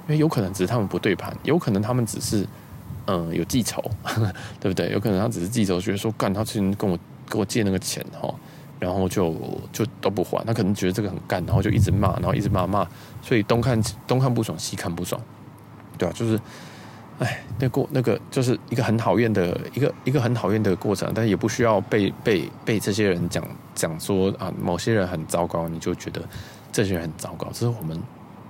[0.07, 2.45] 因为有可能只是他们不对盘，有可能他们只是
[3.07, 3.83] 嗯有记仇，
[4.59, 4.89] 对不对？
[4.91, 6.97] 有可能他只是记仇，觉得说干他之前跟我
[7.27, 8.33] 跟我借那个钱哈，
[8.79, 9.33] 然后就
[9.71, 12.87] 就都不还，他可能觉得这个很干，然后就一直骂，然后一直骂骂，
[13.21, 15.19] 所以东看东看不爽，西看不爽，
[15.97, 16.39] 对啊，就是，
[17.19, 23.41] 哎，那过那个就是一个很讨厌的一个一个很讨厌的过程，但也不需要被被被这些人讲
[23.73, 26.21] 讲说啊，某些人很糟糕，你就觉得
[26.71, 27.97] 这些人很糟糕，这是我们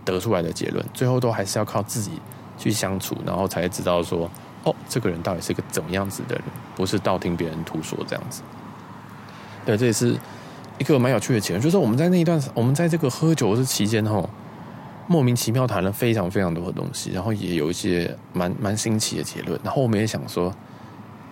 [0.04, 2.14] 得出来的结论，最后都还是要靠自己
[2.58, 4.30] 去相处，然后才知道说，
[4.64, 6.44] 哦，这个人到底是个怎么样子的人，
[6.76, 8.42] 不是道听别人途说这样子。
[9.64, 10.16] 对，这也是
[10.80, 14.28] 一个蛮有趣的结论，就是我们在那一段，我们在这个喝酒的期间，吼，
[15.08, 19.60] 莫名其妙谈了非常非常多的东西，然后也有一些蛮蛮新奇的结论。
[19.64, 20.54] 然后我们也想说，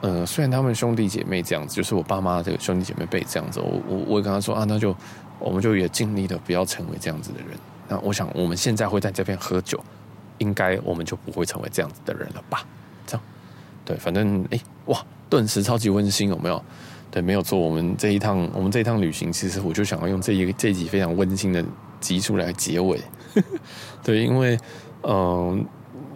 [0.02, 4.96] 呃，虽然他们兄弟姐妹这样子，就是我爸妈这个兄弟姐妹辈这样子，我我我跟他说啊，那就
[5.40, 7.58] 我们就也尽力的不要成为这样子的人。
[7.90, 9.84] 那我想我们现在会在这边喝酒，
[10.38, 12.66] 应该我们就不会成为这样子的人了吧？
[13.08, 13.24] 这样，
[13.84, 16.64] 对，反正哎，哇，顿时超级温馨，有没有？
[17.12, 17.60] 对，没有错。
[17.60, 21.64] 我们这一趟，我们这一趟旅行，其实我就想要用这一这一集非常温馨的
[22.00, 23.00] 集数来结尾。
[24.04, 24.58] 对，因为
[25.04, 25.66] 嗯、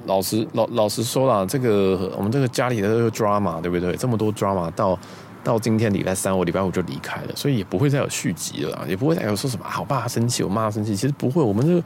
[0.05, 3.95] 老实老老实说啦，这个我们这个家里的这个 drama，对不对？
[3.95, 4.97] 这么多 drama，到
[5.43, 11.41] 到今天礼拜三，我礼拜五就离开了，所以也不会再有续集了，也不会再有说什么啊，我爸生气，我妈生气，其实不会。
[11.41, 11.83] 我们就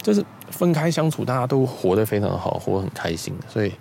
[0.00, 3.34] 就是分开相处，大家都活得非常好，活得很开心。
[3.48, 3.72] 所以，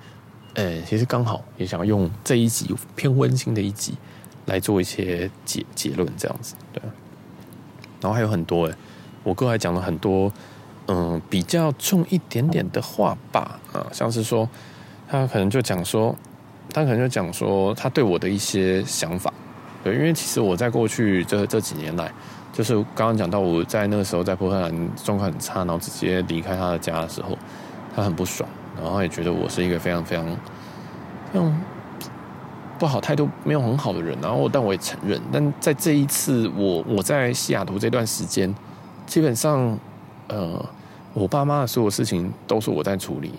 [0.53, 3.93] 呃，其实刚好也想要用这一集偏温馨的一集。
[4.47, 6.81] 来做一些结结论，这样子对。
[8.01, 8.75] 然后还有很多哎，
[9.23, 10.33] 我哥还讲了很多，
[10.93, 14.49] 嗯，比较重一点点的话吧，啊，像是说
[15.07, 16.13] 他可能就讲说，
[16.73, 19.31] 他可能就讲说他对我的一些想法，
[19.85, 22.11] 对，因为其实我在过去这这几年来，
[22.51, 27.37] 就是刚刚讲到我在那个时候在波特兰状况很差，然后直接离开他的家的时候，
[27.95, 28.49] 他很不爽，
[28.81, 30.25] 然后也觉得我是一个非常非常，
[31.33, 31.61] 嗯。
[32.79, 38.51] 不好，态度没有很好的人，然后但我也承认，但在这一次我我在西雅图这段时间，
[39.05, 39.77] 基本上，
[40.29, 40.65] 呃，
[41.13, 43.31] 我爸妈的所有事情都是我在处理，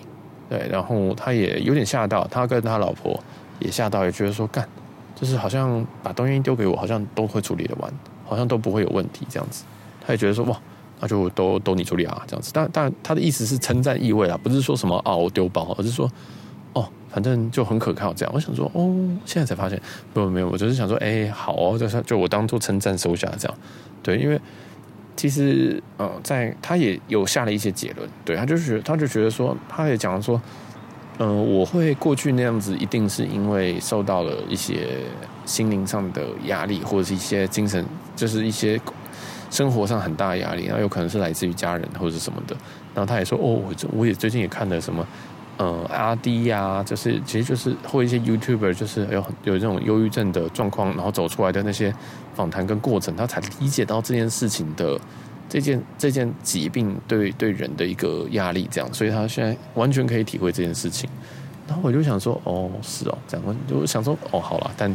[0.49, 3.19] 对，然后他也有点吓到，他跟他老婆
[3.59, 4.67] 也吓到，也觉得说干，
[5.15, 7.93] 就是好像把东西丢给我，好像都会处理得完，
[8.25, 9.63] 好像都不会有问题这样子，
[10.05, 10.59] 他也觉得说哇，
[10.99, 16.09] 那就都都你处理啊这样子，但但他的意思是称赞意味啦，不是说什么啊我丢包，而是说。
[16.75, 18.33] 哦，反正就很可靠，这样。
[18.33, 18.91] 我想说，哦，
[19.25, 19.79] 现在才发现，
[20.11, 23.55] 不，没有，我就是想说，哎，好，就是就我当做称赞收下，这样。
[24.01, 24.41] 对，因为
[25.15, 30.41] 其实，呃，在他也有下了一些结论，对，他就觉，他就觉得说，他也讲说，
[31.19, 34.87] 嗯、我会过去那样子，一定是因为受到了一些
[35.45, 38.79] 心灵上的压力，或者是一些精神，就是一些
[39.49, 42.55] 生活上很大的压力，然后有可能是来自于家人或者什么的。
[42.95, 45.05] 然后他也说，哦，我我也最近也看了什么。
[45.59, 51.93] 嗯，阿滴呀，就是其实就是或一些 YouTuber，就是有有这种忧郁症的状况，然后走出来的那些
[52.33, 54.99] 访谈跟过程，他才理解到这件事情的
[55.47, 61.07] 这件这件疾病对对人的一个压力，这样，所以他现在完全可以体会这件事情。
[61.67, 64.93] 然后我就想说，哦，是哦，这样，就想说，哦，好了，但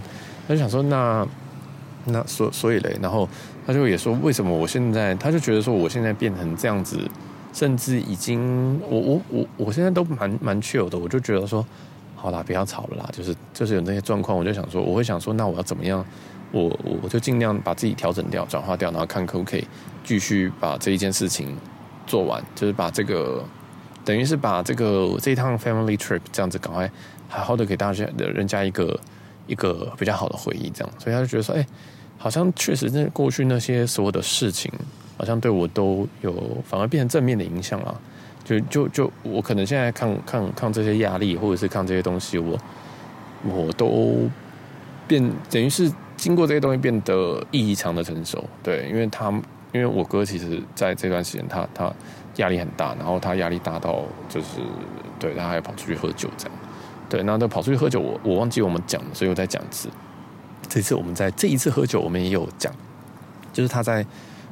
[0.48, 1.24] 他就想说，那
[2.06, 3.28] 那所所以嘞，然后
[3.64, 6.98] 他就也说，为什么我现在，他就觉得说，我现在变成这样子。
[7.52, 11.64] 甚至已经，我我我我现在都蛮蛮 chill 的，我就觉得说，
[12.14, 16.04] 好啦，不要吵了啦，就是就是有那些状况，我就想说，我会想说，那我要怎么样，
[16.52, 19.66] 我我就尽量把自己调整掉、转化掉，然后看可不可以
[20.04, 21.56] 继续把这一件事情
[22.06, 23.42] 做完，就是把这个
[24.04, 26.90] 等于是把这个这一趟 family trip 这样子赶快
[27.28, 29.00] 好好的给大家的人家一个
[29.46, 31.66] 一个比较好的回忆，这样，所以他就觉得说，哎，
[32.18, 34.70] 好像确实那过去那些所有的事情。
[35.18, 36.32] 好像对我都有
[36.64, 38.00] 反而变成正面的影响了，
[38.44, 42.56] 就就就我可能现在抗抗抗这些压力，或者是抗这些东西，我
[43.44, 44.30] 我都
[45.08, 48.42] 变等于是经过这些东西变得异常的成熟。
[48.62, 49.28] 对，因为他
[49.72, 51.92] 因为我哥其实在这段时间他他
[52.36, 54.60] 压力很大，然后他压力大到就是
[55.18, 56.56] 对，他还跑出去喝酒这样。
[57.08, 59.88] 对，然后他跑出去喝酒，我我忘记我们讲，所以我再讲一次。
[60.68, 62.72] 这次我们在这一次喝酒，我们也有讲，
[63.52, 64.06] 就是他在。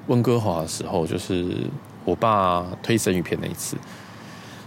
[0.06, 1.56] 温哥华的时候，就是
[2.04, 3.76] 我爸推生鱼片那一次。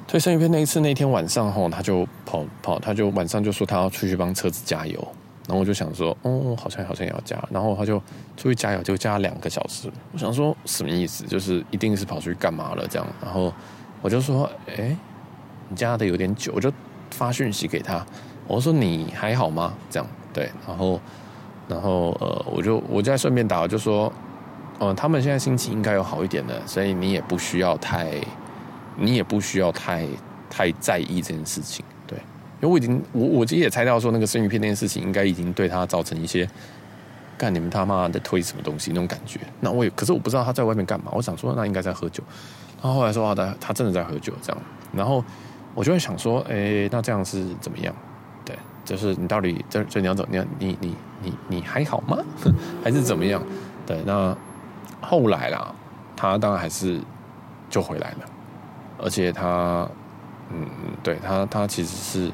[0.07, 4.95] 推生鱼片那一次，那天晚上后，他就跑跑，他就晚上就说他要出去帮车子加油。
[5.47, 7.37] 然后我就想说，哦，好像好像也要加。
[7.51, 7.99] 然后他就
[8.35, 9.87] 出去加油，就加两个小时。
[10.11, 11.23] 我想说什么意思？
[11.25, 13.07] 就是一定是跑出去干嘛了这样。
[13.23, 13.53] 然后
[14.01, 14.97] 我就说，哎，
[15.69, 16.51] 你加的有点久。
[16.55, 16.71] 我就
[17.11, 18.03] 发讯息给他，
[18.47, 19.73] 我说你还好吗？
[19.89, 20.49] 这样对。
[20.67, 20.99] 然后
[21.67, 24.11] 然后呃，我就我就在顺便打，我就说。
[24.79, 28.11] 嗯，他们现在心情应该有好一点了，所以你也不需要太，
[28.97, 30.05] 你也不需要太
[30.49, 32.17] 太在意这件事情，对，
[32.61, 36.49] 因为我已经我我其实也猜到说那个生鱼片那件事情应该已经对他造成一些
[37.37, 39.39] 干你们他妈的推什么东西那种感觉。
[39.59, 42.23] 那我也可是我不知道他在外面干嘛，我想说那应该在喝酒。
[42.81, 44.61] 然后后来说啊，他他真的在喝酒这样。
[44.93, 45.23] 然后
[45.75, 47.93] 我就会想说，哎，那这样是怎么样？
[48.45, 50.45] 对，就是你到底这这你要怎么样？
[50.57, 52.17] 你你你你还好吗？
[52.83, 53.43] 还是怎么样？
[53.85, 54.35] 对，那
[55.01, 55.73] 后来啦，
[56.15, 56.99] 他当然还是
[57.69, 58.17] 就回来了，
[58.97, 59.87] 而且他
[60.51, 60.67] 嗯，
[61.03, 62.31] 对他他其实是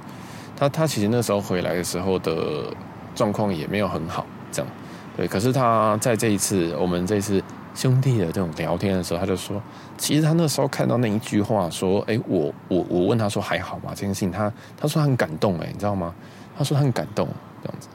[0.55, 2.73] 他他其实那时候回来的时候的
[3.13, 4.71] 状况也没有很好，这样
[5.15, 5.27] 对。
[5.27, 7.43] 可是他在这一次我们这次。
[7.75, 9.61] 兄弟的这种聊天的时候，他就说，
[9.97, 13.89] 其实他那时候看到那一句话，说，哎，我我我问他说还好吗？
[13.89, 16.15] 这件事情他他说他很感动，哎，你知道吗？
[16.57, 17.27] 他说他很感动
[17.61, 17.89] 这样子，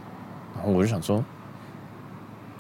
[0.54, 1.24] 然后我就想说，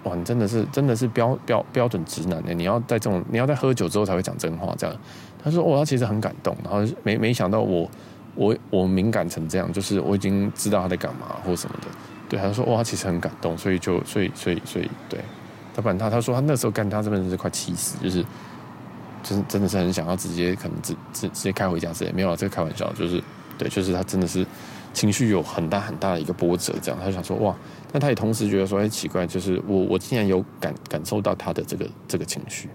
[0.04, 4.96] 哇，你真的是真的是标标标准直男的，你要在这种你要在喝酒之后才会讲真话这样。
[5.42, 7.90] 他说，哦，他其实很感动，然后没没想到我
[8.34, 11.86] 我我敏感成这样，就是我已经知道他在干嘛或什么的，
[12.28, 15.18] 对，他说，哇，他其实很感动，所以就所以所以所以对。
[15.72, 18.24] 他反正他他说他那时候干他真的是快气死，就是
[19.22, 23.22] 就是真的是很想要直接可能直直直接开回家之类，没有啊，这个开玩笑，就是
[23.56, 24.44] 对，就是他真的是
[24.92, 27.54] 情绪有很大很大的一个波折，这样他就想说哇，
[27.92, 32.68] 那他也同时觉得说哎奇怪，就是我我竟然有感感受到他的这个这个情绪，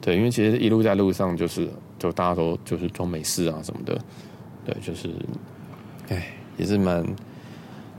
[0.00, 1.68] 对，因为其实一路在路上就是
[1.98, 3.98] 就大家都就是装没事啊什么的，
[4.64, 5.10] 对，就是
[6.08, 7.04] 哎也是蛮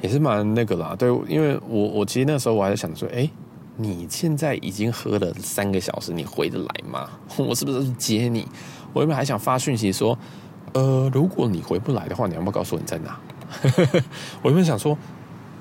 [0.01, 3.29] 也是蛮那个啦，对，因为我我其实那时候我还在想说哎。
[3.75, 7.09] 你现在已经喝了三个小时，你回得来吗？
[7.39, 8.47] 我是不是接你？
[8.93, 10.15] 我原本还想发讯息说，
[10.73, 13.19] 呃，如果你回不来的话，你要不要告诉我你在哪？
[14.43, 14.95] 我原本想说，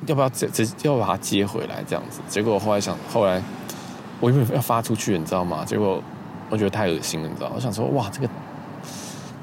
[0.06, 2.20] 要不要直接要把他接回来这样子？
[2.28, 3.42] 结果后来想，后来
[4.20, 5.64] 我因为要发出去，你知道吗？
[5.64, 6.02] 结果
[6.50, 7.50] 我觉得太恶心了，你知道？
[7.54, 8.28] 我想说，哇，这个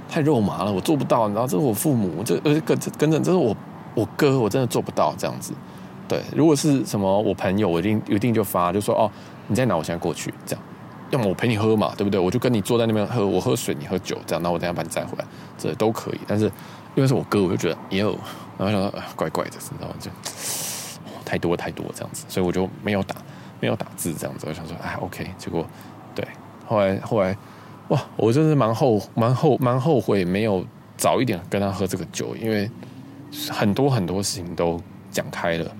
[0.10, 1.48] 太肉麻了，我做不到，你知道？
[1.48, 3.56] 这是我父母，这呃跟跟着，这是我
[3.96, 5.54] 我哥，我真的做不到这样子。
[6.08, 9.12] 对，如果是什么我朋友，我一定一定就发，就说哦，
[9.48, 9.76] 你在哪？
[9.78, 10.64] 我现在过去，这样。
[11.12, 12.20] 要么我陪你喝嘛，对不对？
[12.20, 14.44] 我就跟你坐在那边喝，我喝水，你喝酒，这样。
[14.44, 15.26] 那我等下把你载回来，
[15.58, 16.20] 这都可以。
[16.28, 16.52] 但是
[17.00, 18.10] 因为是我哥，我就觉得哟，
[18.58, 19.96] 然后想说怪怪的，你知道吗？
[20.02, 20.12] 就
[21.24, 23.16] 太多太多这样子，所以我就没有打，
[23.62, 24.46] 没有打字这样子。
[24.50, 25.32] 我想说哎，OK。
[25.38, 25.66] 结果
[26.14, 26.28] 对，
[26.68, 27.38] 后来后来
[27.88, 30.66] 哇，我真是蛮后蛮后蛮后悔没有
[30.98, 32.70] 早一点跟他喝这个酒，因为
[33.50, 34.78] 很多很多事情都
[35.10, 35.72] 讲开了。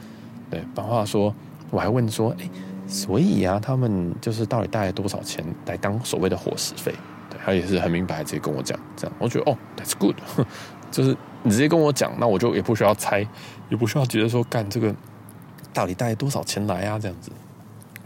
[0.50, 1.36] 对，把话说，
[1.70, 2.50] 我还问说，哎，
[2.88, 6.94] 所以啊，他们就是到底带了多少钱来当所谓的伙食费？
[7.30, 10.16] 对，他也是很明白，直接跟我讲，这样，我觉得哦，That's good，
[10.92, 13.26] 就是你直接跟我讲，那我就也不需要猜，
[13.70, 14.94] 也不需要觉得说干这个
[15.74, 17.32] 到底带多少钱来啊，这样子，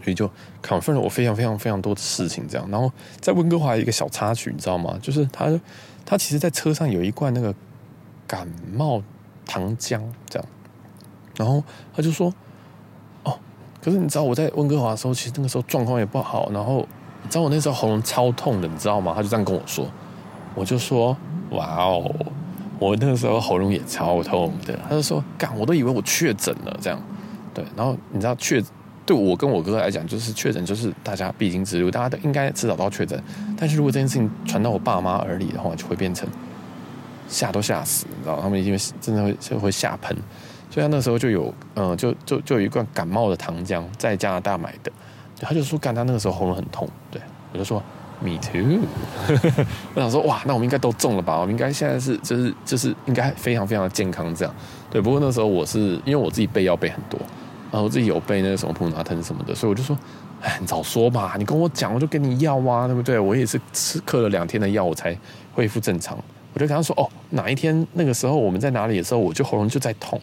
[0.02, 0.30] 所以就
[0.62, 2.68] confirm 了我非常非常非常多的事情，这样。
[2.70, 4.98] 然后在温哥华一个小插曲，你知道吗？
[5.02, 5.48] 就是他
[6.04, 7.54] 他其实在车上有一罐那个
[8.26, 9.02] 感冒
[9.46, 10.48] 糖浆，这样。
[11.36, 12.32] 然后他就说
[13.24, 13.36] ：“哦，
[13.82, 16.48] 可是你知道我在温哥华的时候，其实那个时候状况也不好。
[16.52, 16.86] 然后
[17.22, 19.86] 你知道我那时候喉咙超痛的，你知道吗？”他就这样跟我说。
[20.54, 21.16] 我就说
[21.50, 22.14] ：“哇哦，
[22.78, 27.00] 我那个时候喉咙也超痛的。”他就说：“干，我都以为我确诊了这样。”
[27.54, 28.62] 对，然后你知道确
[29.06, 33.22] 对我跟我哥来讲，就是确诊就是大家必经之路，大家都应该迟早都要确诊。
[33.56, 36.28] 但是如果这件事情传到我爸妈耳里的话，就会变成
[37.28, 40.16] 吓都吓死，你知道他们因为真的会就会吓喷。
[40.70, 44.90] 所以他那时候就有，嗯，就就就有一罐感冒的糖浆，在加拿大买的。
[45.40, 47.20] 他就说，干他那个时候喉咙很痛，对，
[47.52, 47.80] 我就说
[48.20, 48.80] ，me too。
[49.94, 51.38] 我想说，哇，那我们应该都中了吧？
[51.38, 54.54] 我们应该现在是就是就是应该非常非常的健康这样。
[54.90, 57.18] 对，不过那时候我是因为我自己备药备很多，
[57.70, 59.98] 然后我自己有备那个什么普拿疼什么的，所以我就说，
[60.40, 63.18] 哎，你早说嘛，你跟我讲，我就给你药啊，对不对？
[63.18, 65.16] 我也是吃嗑了两天的药，我才
[65.52, 66.16] 恢复正常。
[66.52, 70.20] 我就跟他说，哦，哪一天那个时候我们在哪里的时候，我就喉咙就在痛。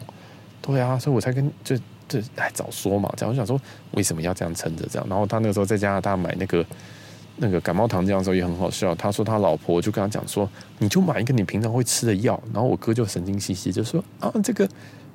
[0.62, 1.76] 对啊，所以我才跟就
[2.08, 5.06] 就还早说嘛，这样我想说为什么要这样撑着这样？
[5.10, 6.64] 然后他那个时候在加拿大买那个
[7.42, 12.40] 那个感冒糖浆的时候也很好笑，他说他老婆就跟他讲说，你就买一个你平常会吃的药。
[12.54, 14.66] 然后我哥就神经兮兮就说啊，这个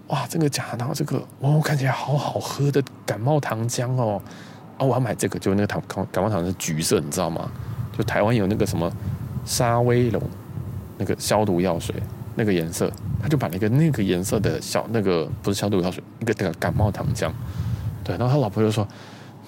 [0.08, 4.22] 哇，这个假，然后这个哦，看起来好好喝的感冒糖浆哦，
[4.78, 7.50] 啊，我要买这个，就那个糖感冒糖是橘色，你知道吗？
[7.98, 8.92] 就台湾有那个什么
[9.46, 10.22] 沙威龙
[10.98, 11.96] 那个消毒药水。
[12.40, 12.88] 那个颜色，
[13.20, 17.32] 他就买了一个那个颜色的小那个不是消毒药水，一个那个感冒糖浆，
[18.04, 18.88] 对，然后他老婆就说：“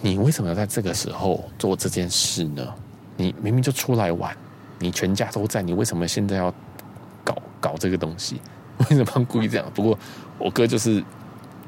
[0.02, 2.66] 你为什么要在这个时候做这件事呢？
[3.18, 4.36] 你明明就出来玩，
[4.80, 6.54] 你全家都在，你为什么现在要
[7.24, 8.40] 搞搞这个东西？
[8.90, 9.98] 为什么故意这样？”不过
[10.38, 11.04] 我哥就是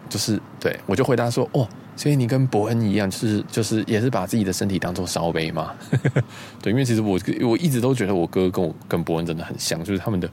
[0.10, 5.74] 就是对我就回答说：“哦，所以你跟伯恩一样，就是就是也是把自己的身体当做烧杯嘛。
[6.64, 10.30] ”对，因为其实我我一直都觉得我哥跟我跟伯恩真的很像，就是他们的。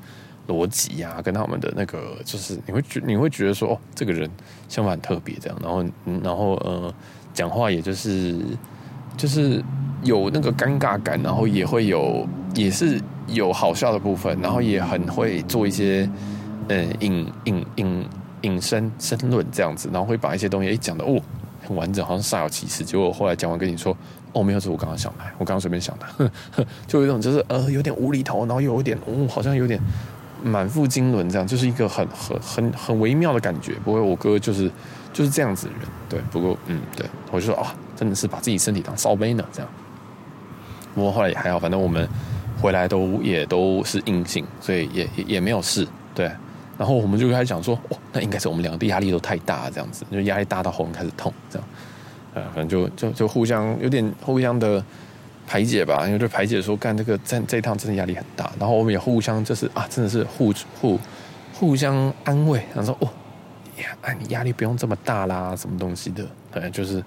[0.49, 4.27] 逻辑呀，跟他们的那个，就是你会觉你会觉得说，哦，这个人
[4.67, 5.85] 想法很特别，这样，然后，
[6.23, 6.95] 然后，呃，
[7.39, 8.35] 讲话也就是
[9.17, 9.63] 就是
[10.03, 12.27] 有那个尴尬感，然后也会有
[12.57, 16.11] 也是有好笑的部分，然后也很会做一些
[16.67, 18.05] 呃引引引
[18.41, 21.17] 引申申论这样子，然后会把一些东西诶讲的哦
[21.65, 22.85] 很完整，好像煞有其事。
[22.85, 23.97] 结果后来讲完跟你说，
[24.33, 29.81] 哦没有，是我刚刚想的，我刚刚随便想的，呵 呵就有一种就是呃有点无厘头，然后又有点哦好像有点。
[30.43, 33.75] 满腹经纶，这样就是一个很很很很微妙的感觉。
[33.85, 34.71] 不过我哥就是
[35.13, 36.21] 就是这样子的人，对。
[36.31, 39.71] 不过嗯，对，我就说啊，真的是把自己身体当烧杯呢，这样。
[40.95, 42.09] 不过后来也还好，反正我们
[42.61, 46.31] 回来都也都是阴性，所以也也也没有事，对。
[46.77, 51.69] 然后我们就开始讲说，哦，那应该是我们两个的压力都太大，这样子，就压力大到喉咙开始痛，这样。
[52.35, 54.85] 呃，反正就就就互相有点互相的。
[55.49, 61.01] 排解吧，因为就排解说干这个这这一趟真的压力很大，然后我们也互相就是啊，真的是互互
[61.55, 63.09] 互相安慰，然后说哦，
[63.81, 66.23] 呀，哎，你压力不用这么大啦，什么东西的，
[66.53, 67.03] 反正就是，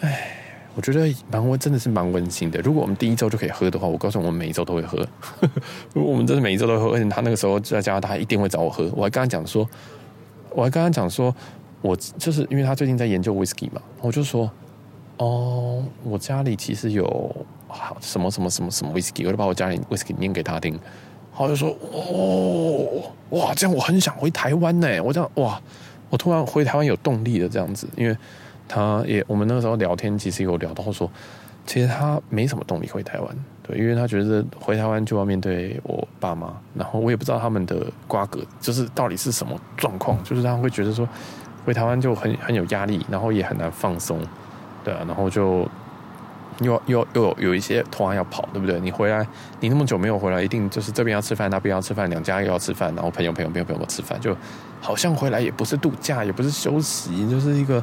[0.00, 0.30] 哎，
[0.74, 2.58] 我觉得蛮温，真的是蛮温馨的。
[2.62, 5.06] 如果我们第一周就可以喝的话，我告诉我们每一周都会喝。
[5.92, 8.90] 如果我们真的每一周都会喝，而且他那个时候在加拿大一定会找我喝。
[8.96, 9.68] 我还跟他讲说，
[10.50, 11.34] 我还跟他讲说，
[11.82, 14.50] 我就是因为他最近在研究 whisky 嘛，我就说。
[15.18, 17.04] 哦，我家里其实有
[17.68, 20.80] 好什么什么什么什么威士忌，我就把我家里威士忌念给他听，然
[21.32, 25.02] 后就说哦哇，这样我很想回台湾呢。
[25.02, 25.60] 我这样哇，
[26.10, 28.16] 我突然回台湾有动力的这样子，因为
[28.68, 31.08] 他也我们那个时候聊天，其实有聊到说，
[31.64, 41.08] 其实他没什么动力回台湾，对，因为他觉得回台湾就要面对我爸妈，然后我也不知道他们的瓜葛就是到底是什么状况，就是他会觉得说
[41.64, 44.18] 回台湾就很很有压力，然后也很难放松。
[44.84, 45.66] 对啊，然后就
[46.60, 48.78] 又又又有一些团要跑，对不对？
[48.78, 49.26] 你回来，
[49.60, 54.36] 你那么久没有回来，一定就是这边要吃饭，那边要吃饭，两家又要吃饭，然后朋友朋友朋友朋友吃饭，就
[54.80, 57.82] 好像回来也不是度假，也不是休息，就是一个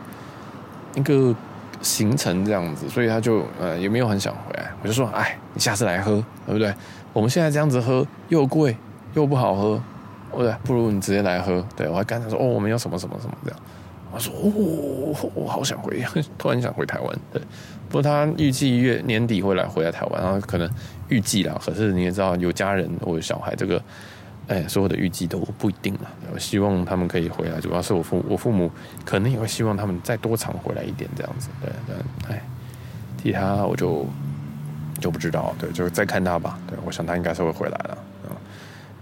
[0.95, 1.35] 一个
[1.81, 2.87] 行程这样子。
[2.87, 4.71] 所以他就呃也没有很想回来。
[4.81, 6.73] 我就说，哎，你下次来喝，对不对？
[7.13, 8.77] 我们现在这样子喝又贵
[9.15, 9.81] 又不好喝，
[10.31, 11.65] 对，对，不如你直接来喝。
[11.75, 13.59] 对，我还跟他说，哦，我们要什么什么什么这样。
[14.13, 16.03] 他说：“哦，我好想回，
[16.37, 17.19] 突然想回台湾。
[17.31, 17.41] 对，
[17.89, 20.69] 不过他预计月年底会来回来台湾，然后可能
[21.09, 21.59] 预计啦。
[21.63, 23.81] 可是你也知道，有家人或者小孩，这个
[24.47, 26.11] 哎，所有的预计都不一定了。
[26.33, 28.69] 我希望他们可以回来，主要是我父我父母
[29.05, 31.49] 可能也会希望他们再多常回来一点，这样子。
[31.61, 31.95] 对，对，
[32.35, 32.41] 哎，
[33.21, 34.05] 其他我就
[34.99, 35.55] 就不知道。
[35.57, 36.59] 对，就再看他吧。
[36.67, 37.97] 对，我想他应该是会回来了。”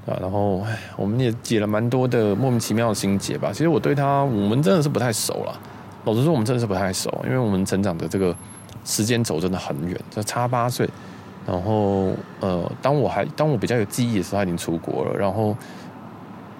[0.10, 0.64] 啊，然后，
[0.98, 3.52] 我们也解了蛮多的莫名其妙的心结吧。
[3.52, 5.60] 其实我对他，我们真的是不太熟了。
[6.06, 8.36] 老实说，我们真的是不太熟，因为我们成长的这个
[8.84, 10.90] 时间轴真的很远，就差八岁。
[11.46, 15.14] 然后，呃，当我还当我比较有记忆的时候，他已经出国了。
[15.16, 15.56] 然后，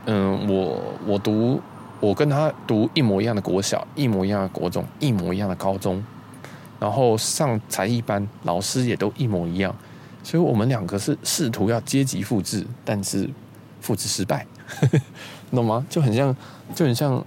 [0.06, 1.60] 嗯，我我读
[2.00, 6.04] 我跟他读一模一样的国小，一模一样的国中，一模一样的高中。
[6.80, 9.76] 然后上才艺班，老师也都一模一样。
[10.24, 13.30] 所以我们两个是试图要阶级复制，但是
[13.80, 14.46] 复制失败，
[15.52, 15.86] 懂吗？
[15.90, 16.36] 就很像，
[16.76, 17.24] 就很像，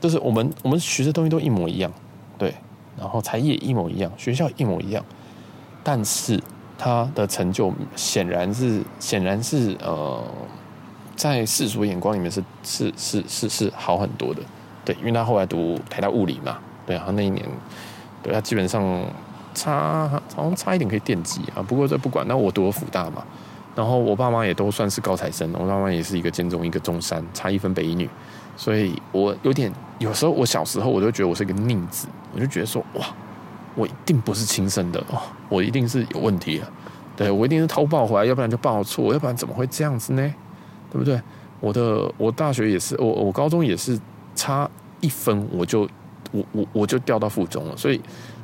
[0.00, 1.90] 就是我们我们学的东西都一模一样，
[2.38, 2.54] 对，
[2.98, 5.04] 然后才艺一模一样，学校一模一样，
[5.82, 6.40] 但是
[6.78, 10.22] 他的成就显然是显然是呃，
[11.16, 14.42] 在世俗眼光里面是是是是是好很多的，
[14.84, 17.44] 对，因为他后来读台大物理嘛，对，然后那一年，
[18.22, 19.02] 对他基本上。
[19.54, 22.26] 差好像差一点可以电机啊，不过这不管。
[22.28, 23.24] 那我读了辅大嘛，
[23.74, 28.08] 然后我爸妈也都算是高材生，我爸妈也是一个建中一个中山，差一分北一女，
[28.56, 33.06] 所以我有点有时候我小时候我就觉得我是一个逆子，我就觉得说哇，
[33.74, 36.68] 我一定不是亲生的哦，我一定是有问题啊，
[37.16, 40.34] 对，我一定是偷抱回来，要不然就报错，要不然怎么会这样子呢？
[40.90, 41.20] 对不对？
[41.60, 43.98] 我的我大学也是，我我高中也是
[44.34, 44.68] 差
[45.00, 45.88] 一分我就
[46.30, 48.00] 我我我就调到附中了，所以。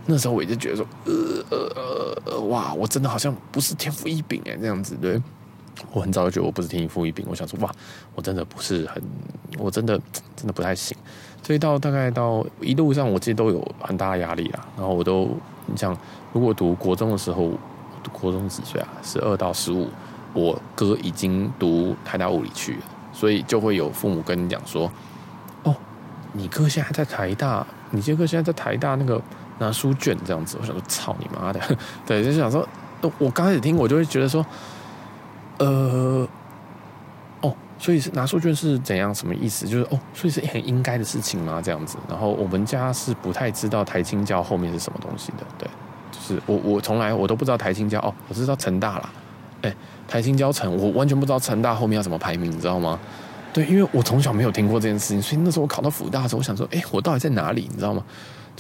[0.07, 1.13] 那时候我一直觉得说，呃
[1.51, 5.21] 呃呃，哇，我真的好像不是天赋异禀哎，这样子对。
[5.93, 7.75] 我很早就觉得我不是天赋异禀，我想说，哇，
[8.15, 9.03] 我真的不是很，
[9.57, 9.99] 我真的
[10.37, 10.95] 真的不太行。
[11.43, 14.61] 所以到大概到一路上，我其实都有很大的压力啦。
[14.77, 15.31] 然后我都，
[15.65, 15.97] 你像
[16.35, 17.53] 如果读国中的时候，
[18.13, 18.89] 国中几岁啊？
[19.03, 19.89] 十二到十五，
[20.35, 22.81] 我哥已经读台大物理去了，
[23.15, 24.93] 所以就会有父母跟你讲说，
[25.63, 25.75] 哦，
[26.35, 29.23] 你哥现在在台大，你这哥现在在台大那个。
[29.61, 31.61] 拿书卷这样子，我想说操你妈的，
[32.05, 32.67] 对，就想说，
[33.19, 34.45] 我刚开始听我就会觉得说，
[35.59, 36.27] 呃，
[37.43, 39.15] 哦，所以是拿书卷是怎样？
[39.15, 39.69] 什么意思？
[39.69, 41.61] 就是哦，所以是很应该的事情吗？
[41.63, 41.99] 这样子。
[42.09, 45.69] 然后我们家是不太知道台清教后面是什么东西的，对，
[46.11, 49.11] 就是我我从来我都不知道台清教哦，我知道成大啦，
[49.63, 49.75] 哎，
[50.09, 52.99] 台清交成，我完全不知道成大后面要怎么排名，你知道吗？
[53.53, 57.67] 对，因为我从小没有听过这件事情，所以那时候我考到辅大的时候，我想说，哎，我到底在哪里？
[57.69, 58.03] 你知道吗？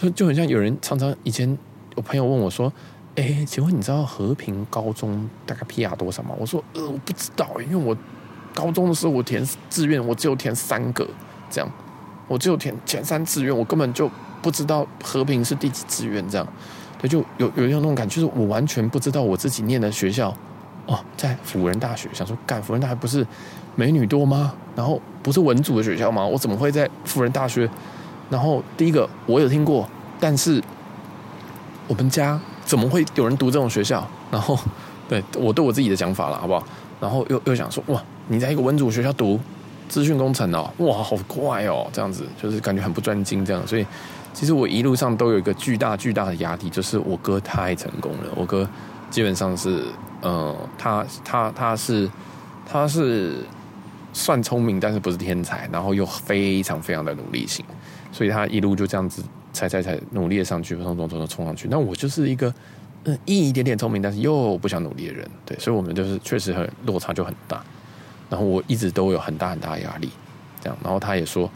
[0.01, 1.47] 就就很像有人常常以前
[1.95, 2.73] 有朋友问我说
[3.17, 7.95] ：“哎，请问你知道和平高中大概 PR 多少吗？”我说：“呃，我不知道，因为我
[8.55, 11.07] 高中的时候我填志愿，我只有填三个，
[11.51, 11.71] 这样，
[12.29, 16.49] 我只有填前三志愿，我根本就不知道和平是第几志愿，这样，
[16.99, 20.35] 对，就有有一种那种感觉，就是我完全不知道我自己念的学校。”
[20.87, 23.25] 哦，在辅仁大学，想说干辅仁大学不是
[23.77, 24.55] 美女多吗？
[24.75, 26.27] 然后不是文组的学校吗？
[26.27, 27.69] 我怎么会在辅仁大学？
[28.31, 29.87] 然后第一个我有听过，
[30.19, 30.63] 但是
[31.87, 34.07] 我们家怎么会有人读这种学校？
[34.31, 34.59] 然后
[35.09, 36.65] 对我对我自己的想法了，好不好？
[37.01, 39.39] 然后又又想说哇，你在一个文组学校读
[39.89, 43.67] 资讯工程哦，哇，好怪哦，这样子就是感觉很不专精这样。
[43.67, 43.85] 所以
[44.33, 48.69] 其实我一路上都有一个巨大巨大的压力，就是我哥太成功了，我哥
[49.11, 49.83] 基本上是。
[50.23, 52.07] 嗯，他他他是
[52.71, 53.37] 他是
[54.13, 57.65] 算聪明，但是不是天才，然后又非常非常的努力型，
[58.13, 61.69] 所以他一路就这样子踩踩踩努力的上去，冲冲冲冲冲上去。
[61.71, 62.53] 那我就是一个
[63.05, 67.63] 嗯一点点聪明，但是又不想努力的人，对，所以我们就是确实很落差就很大。
[68.29, 70.09] 然后我一直都有很大很大的压力，
[70.61, 70.79] 这样。
[70.85, 71.51] 然后他也说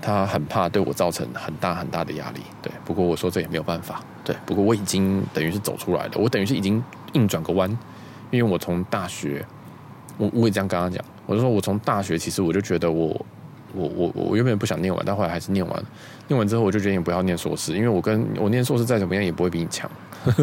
[0.00, 2.72] 他很怕对我造成很大很大的压力，对。
[2.84, 4.36] 不过我说这也没有办法，对。
[4.46, 6.82] 不过我已经等于是走出来了，我等于是已经
[7.14, 7.68] 硬转个弯。
[8.30, 9.44] 因为我从大学，
[10.16, 13.26] 我我也这样跟他讲，我就说我从大学其实我就觉得我
[13.74, 15.84] 我我我原本不想念完，但后来还是念完。
[16.28, 19.90] 念完之后我就决定不要念硕士，因为我跟我念硕士再怎么样也不会比你强。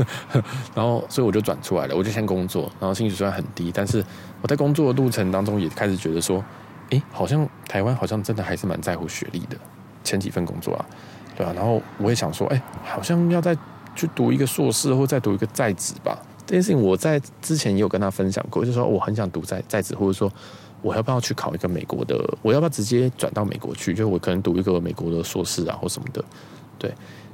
[0.74, 4.04] 然后所以我就转出来了，我就先工作，然后薪水虽然很低，但是
[4.42, 6.44] 我在工作的路程当中也开始觉得说，
[6.90, 9.58] 诶，好像台湾好像真的还是蛮在乎学历的。
[10.04, 10.86] 前几份工作啊，
[11.36, 13.56] 对啊，然后我也想说，诶，好像要再
[13.96, 16.18] 去读一个硕士，或再读一个在职吧。
[16.46, 20.32] 这件事情我在之前也有跟他分享过，就是说我很想读在在职，或者说
[20.88, 23.94] 我要不要去考一个美国的，我要不要直接转到美国去？
[23.94, 26.24] 就我可能读一个美国的硕士啊，或什么的。
[26.80, 26.90] 对，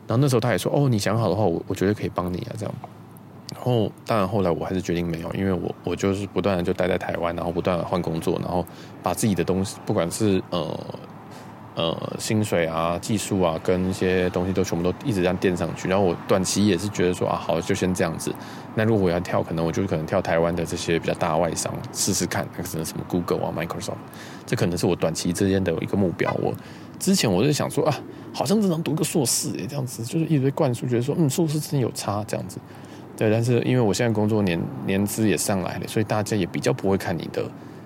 [0.08, 2.76] 然后那时候他也说：“哦，你想好的话，我我觉得可以帮你啊。”这样。
[3.54, 8.66] 然后当然后来我还是决定没有，因为我我就是不断的就待在台湾，然后不断的换工作，然后
[9.04, 10.80] 把自己的东西，不管是呃。
[11.76, 15.89] 呃，薪水啊、技术啊，跟一些东西都全部都一直这样垫上去。
[15.89, 18.32] 然后我短期也是觉得说啊，好，就先这样子。
[18.76, 23.95] 那如果我要跳，可能我就可能跳台湾的这些比较大外商试试看，可能什么 Google 啊、Microsoft，
[24.45, 26.32] 这可能是我短期之间的一个目标。
[26.41, 26.53] 我
[26.99, 27.99] 之前我就想说啊，
[28.32, 32.59] 好像只能读个硕士诶，这样子就是一直灌输，觉得说嗯，硕士真有差这样子。
[33.17, 37.43] 对，但是因为我现在工作年年资也上来了，所以大家也比较不会看你的。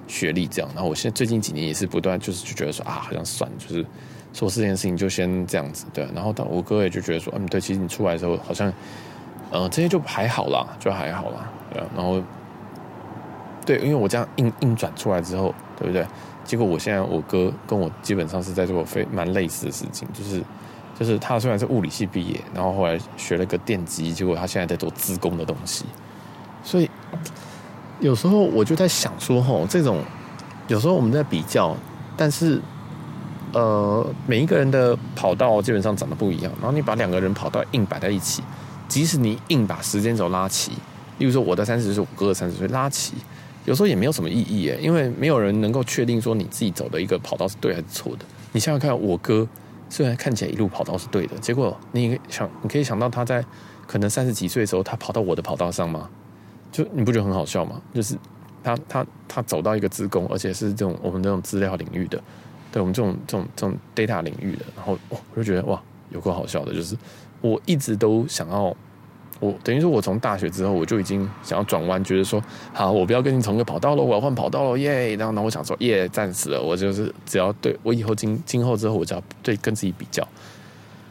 [0.08, 3.86] 学历这样，然后我现在最近几年也是不断，就是就觉得说啊，好像算了，就是
[4.34, 6.08] 硕士这件事情就先这样子，对。
[6.16, 8.72] 然后当我哥也就觉得说，嗯，对，其实你出来的时候好像，
[9.52, 11.84] 呃，这些就还好啦，就还好啦，对。
[11.96, 12.22] 然后，
[13.66, 16.06] 对，因为我这样硬硬转出来之后，对不对？
[16.46, 20.42] 结果我现在我哥跟我基本上是在做非蛮类似的事情，就是
[20.98, 25.86] 就是他虽然是物理系毕业，然后后来学了个电机，结果他现在在做资工的东西，
[26.64, 26.90] 所以。
[28.00, 30.02] 有时候我就在想说，吼，这种
[30.68, 31.76] 有时候我们在比较，
[32.16, 32.62] 但是
[33.54, 36.52] 呃，每一个人的跑道基本上长得不一样。
[36.62, 38.44] 然后你把两个人跑道硬摆在一起，
[38.88, 40.72] 即使你硬把时间轴拉齐，
[41.18, 43.14] 例如说我的三十岁，我哥的三十岁拉齐，
[43.66, 48.26] 有时候也没有什么意义诶，因为没有人能够确定说你自己走的一个跑道是对还是错的。
[48.52, 49.48] 你想想看，我哥
[49.90, 53.44] 虽然看起来一路跑道是对的，结果你想，你可以想到他在
[53.88, 56.08] 可能三十几岁的时候，他跑到我的跑道上吗？
[56.72, 57.82] 就你不觉得很好笑吗？
[57.94, 58.16] 就是
[58.64, 62.22] 他他他走到一个资工，而且是这种我们这种资料领域的，
[62.72, 66.74] 对我们这种这种这种 data 领域的，然后我就觉得哇，有够好笑的。
[66.74, 66.96] 就是
[67.42, 68.76] 我一直都想要，
[69.40, 72.44] 我等于说，我从大学之后我就已经想要转弯，觉得说，
[72.74, 75.16] 好，我不要跟你同一个跑道了，我要换跑道了，耶！
[75.16, 80.28] 然后呢，我想说，耶，战死了，我就是只要对我以后今今后之后，我就要对跟自己比较。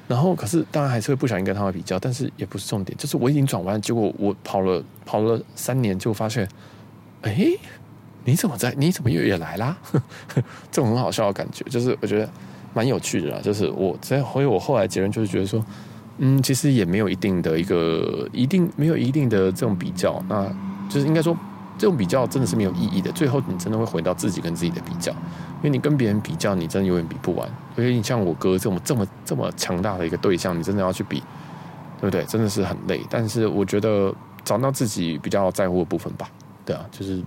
[0.09, 2.97] 然后，可是当然还是会不小心跟他们比较，但是也不是重点。
[2.97, 6.49] 就是我已经转弯，结果我跑了跑了三年，就发现，
[7.23, 7.49] 哎，
[8.25, 8.73] 你怎么在？
[8.77, 9.77] 你怎么又也来啦？
[10.71, 12.29] 这种很好笑的感觉，就是我觉得
[12.73, 13.41] 蛮有趣的啦。
[13.43, 15.65] 就是我在，所以我后来结论就是觉得说，
[16.19, 20.47] 嗯，其实也没有一定的一个一定没有一定的这种比较，那
[20.89, 21.37] 就是应该说。
[21.79, 27.47] 这种比较真的是没有意义的，最后你真的会回到自己跟自己的比较，因为你跟别人比较，你真的永远比不完。
[27.77, 31.21] 所以你像我哥这么这么这么强大的一个对象，你真的要去比，
[32.01, 32.25] 对不对？
[32.25, 33.01] 真的是很累。
[33.09, 34.13] 但是我觉得
[34.45, 36.29] 找到自己比较在乎的部分吧，
[36.65, 37.23] 对啊，就是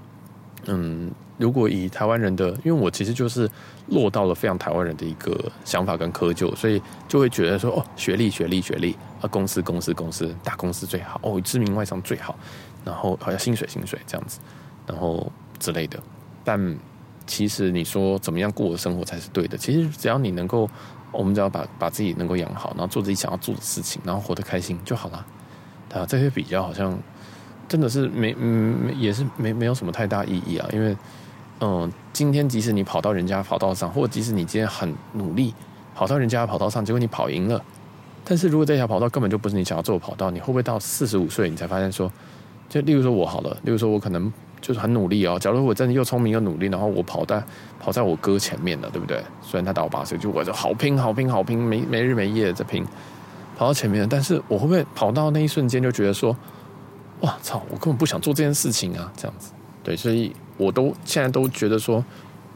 [0.65, 3.49] 嗯，如果以台湾人的，因为我其实就是
[3.87, 12.35] 落到了非常台湾人的一个想法跟窠臼，所以就会觉得说哦，学历学历学历啊，公司公司公司，大公司最好哦，知名外商最好。
[12.85, 14.39] 然后好像薪水薪水这样子，
[14.87, 15.29] 然后
[15.59, 15.99] 之类的。
[16.45, 16.57] 但
[17.29, 19.55] 其实你说怎么样过的生活才是对的？
[19.55, 20.67] 其实只要你能够
[21.11, 25.25] 我们只要把把自己能够养好，然后做自己想要做的事情，然后活得开心就好了。
[25.93, 26.97] 啊，这些比较好像
[27.67, 30.67] 真的是没嗯，也是没没有什么太大意义啊。
[30.73, 30.97] 因为
[31.61, 35.53] 嗯，今天即使你跑到人家跑道上，或者即使你今天很努力
[35.93, 37.63] 跑到人家跑道上，结果你跑赢了，
[38.25, 42.11] 但是如果这条跑道根本就不是你想要做的跑道，你会不会到四十五岁你才发现说，
[42.67, 44.33] 就例如说我好了，例如说我可能。
[44.61, 45.37] 就是很努力哦。
[45.39, 47.43] 假如我真的又聪明又努力，然后我跑在
[47.79, 49.23] 跑在我哥前面了，对不对？
[49.41, 52.85] 虽然他大我八岁，就我就好拼好拼好拼，没没日没夜的拼，
[53.57, 54.07] 跑到前面。
[54.07, 56.35] 但是我会不会跑到那一瞬间就觉得说，
[57.21, 59.11] 哇操，我根本不想做这件事情啊？
[59.15, 59.51] 这样子，
[59.83, 62.03] 对，所以我都现在都觉得说，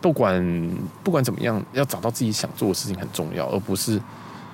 [0.01, 0.71] 不管
[1.03, 4.01] 不管怎么样，要找到自己想做的事情很重要，而不是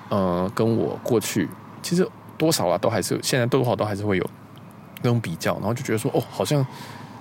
[0.08, 1.48] 呃跟我过去
[1.82, 4.30] 其实多少啊都还是现在多少都还是会有
[5.02, 6.64] 那种比较，然后就觉得说哦好像。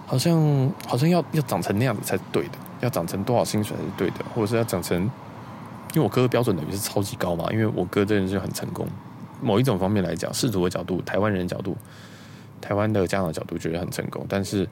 [0.09, 4.99] 好像好像要要长成那样子才是对的，要长成多少薪水才是对的，或者是要长成，
[5.93, 8.87] 因为我哥的标准等于是超级高嘛，因为我哥这人就很成功。
[9.39, 11.77] 某一种方面来讲，世俗的角度，台湾人的角度，
[12.59, 14.67] 台湾的家长角度觉得很成功，但是，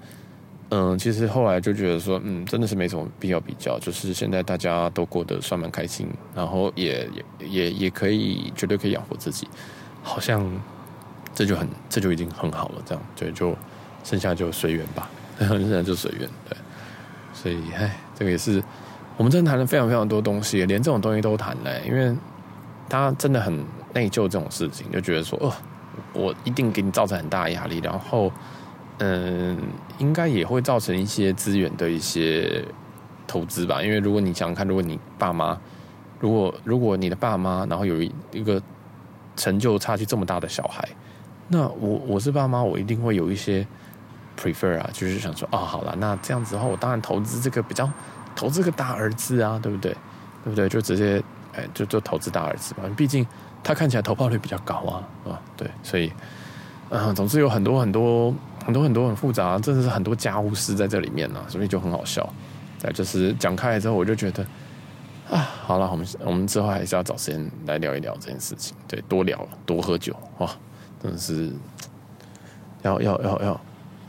[0.69, 7.07] 嗯，其实后来就觉得说，嗯，真的是没什么必要比较，就是现在大家都过得算蛮开心，然后也
[7.39, 9.47] 也也也可以绝对可以养活自己，
[10.01, 10.43] 好像
[11.33, 13.55] 这就很这就已经很好了，这样对，就
[14.03, 15.07] 剩下就随缘吧。
[15.45, 16.57] 很自然就随缘，对，
[17.33, 18.63] 所以唉，这个也是
[19.15, 22.15] 我们真的谈了非常非常多东西，连这种东西都谈嘞，因为
[22.89, 23.53] 他真的很
[23.93, 25.53] 内疚这种事情，就觉得说，哦，
[26.13, 28.31] 我一定给你造成很大压力，然后，
[28.97, 29.57] 嗯，
[29.99, 32.65] 应该也会造成一些资源的一些
[33.27, 35.57] 投资吧，因为如果你想想看，如果你爸妈，
[36.19, 38.61] 如果如果你的爸妈，然后有一个
[39.35, 40.87] 成就差距这么大的小孩，
[41.47, 43.67] 那我我是爸妈，我一定会有一些。
[44.37, 47.89] Prefer 啊，就是想说，哦，好了，那这样子的话，我当然投资这个比较，
[48.35, 49.91] 投资个大儿子啊，对不对？
[50.43, 50.69] 对不对？
[50.69, 51.21] 就直接，
[51.53, 53.25] 哎，就就投资大儿子嘛，毕竟
[53.63, 56.11] 他看起来投报率比较高啊，啊，对，所以，
[56.89, 58.33] 嗯，总之有很多很多
[58.63, 62.27] 很多很多很复杂，真的是很多家务事在这里面呢，所以就很好笑。
[62.77, 64.45] 再就是讲开了之后，我就觉得，
[65.29, 70.49] 啊，好了，我们我们之后还是要找时间来聊一聊这件事情，对，多聊多喝酒，哇，
[71.01, 71.51] 真的是，
[72.83, 73.61] 要要要要。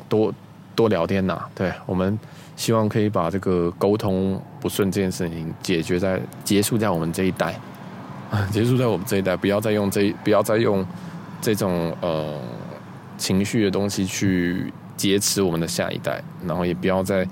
[0.09, 0.33] 多
[0.75, 2.19] 多聊天呐、对，我们
[2.57, 7.59] 希望可以把这个沟通不顺这件事情解决在结束在我们这一代，
[8.51, 10.87] 结束在我们这一代，不要再用这不要再用
[11.41, 12.41] 这种呃
[13.17, 17.27] 情绪的东西去劫持我们的下一代，然后也不要再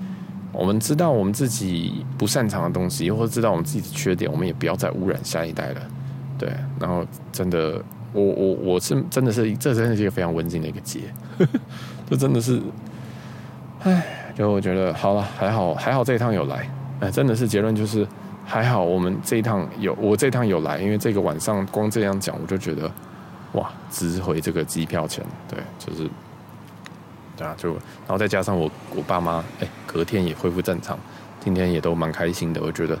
[0.51, 5.81] 我们知道我们自己不擅长的东西，或者知道我们自己的缺点，我们也不要再污染下一代了，
[6.37, 7.81] 对，然后真的。
[8.13, 11.01] 我我我是真的是，这真的是一个非常温馨的一个节，
[12.09, 12.61] 这真的是，
[13.83, 16.69] 唉，就我觉得好了，还好还好这一趟有来，
[17.01, 18.07] 哎，真的是结论就是
[18.45, 22.89] 还好我们这一趟有我这一趟有来，因为这个晚上光这样讲我就觉得
[23.53, 26.09] 哇，值回这个机票钱，对，就是，
[27.35, 30.97] 对啊，就然后再加上我我爸妈，哎，隔天也恢复正常，
[31.41, 32.97] 今天也都蛮开心的，我觉得。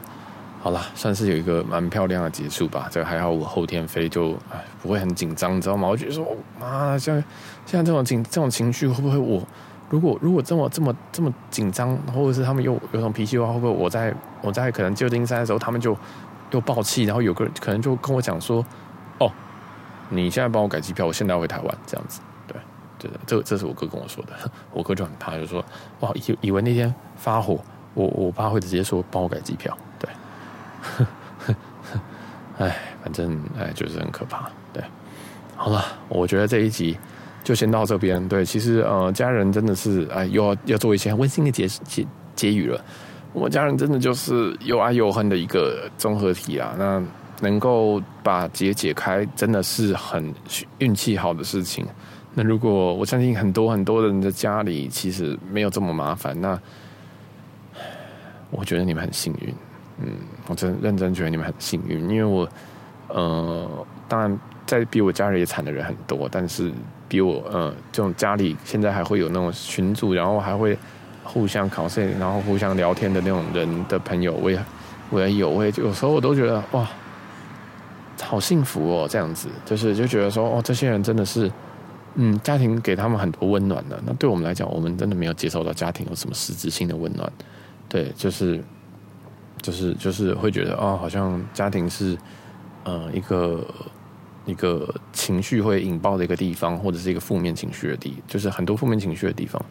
[0.67, 2.89] 好了，算是有一个蛮漂亮的结束吧。
[2.91, 5.87] 这个还好，我后天飞就哎不会很紧张，你知道吗？
[5.87, 6.27] 我觉得说
[6.59, 7.15] 妈，像
[7.65, 9.41] 现在这种情这种情绪会不会我
[9.89, 15.95] 如果如果这么这么这么紧张，或者是他们又有种脾气的话，会不会我在我在可能旧金山的时候，他们就
[16.51, 18.57] 又爆气，然后有个人可能就跟我讲说，
[19.19, 19.31] 哦，
[20.09, 22.19] 你现在帮我改机票，我现在要回台湾这样子。
[22.45, 22.57] 对，
[22.99, 24.33] 对的，这这是我哥跟我说的。
[24.73, 25.63] 我哥就很怕，就说
[26.01, 27.57] 哇，以以为那天发火，
[27.93, 29.77] 我我爸会直接说帮我改机票。
[30.97, 31.05] 呵
[31.39, 31.55] 呵
[31.91, 34.49] 呵，哎，反正哎，就是很可怕。
[34.73, 34.83] 对，
[35.55, 36.97] 好了，我觉得这一集
[37.43, 38.25] 就先到这边。
[38.27, 42.83] 对，其实呃，家人真的是哎，又要要做一些温馨的结结结语了。
[43.33, 46.73] 我家人真的就是又爱又恨的一个综合体啊。
[46.77, 47.03] 那
[47.41, 50.33] 能够把结解开，真的是很
[50.79, 51.85] 运气好的事情。
[52.33, 56.59] 那如果我相信很多很多人的家里其实没有这么麻烦，那
[58.49, 59.53] 我觉得你们很幸运。
[59.99, 60.13] 嗯，
[60.47, 62.47] 我真认真觉得你们很幸运，因为我，
[63.07, 63.67] 呃，
[64.07, 66.71] 当然在比我家人也惨的人很多，但是
[67.07, 70.77] 比我，呃，这种家里现在还会有那种群组，然后还会
[71.23, 74.63] 互相考试，然后互相聊天的那种人的朋友，我也
[75.09, 76.87] 我也有，我也有时候我都觉得哇，
[78.21, 81.51] 好幸福哦，这样子，就是就觉得说哦，这些人真的是，
[82.13, 87.31] 嗯，家庭给他们很多温暖的，那对我们来讲，我们真的没有接受到家庭有什么实质性的温暖，
[87.89, 88.63] 对，就是。
[89.61, 92.17] 就是就是会觉得哦，好像家庭是
[92.83, 93.65] 呃一个
[94.45, 99.61] 一个情绪会引爆的一个地方，或者是一个负面情绪的地，就是很多负面情绪的地方，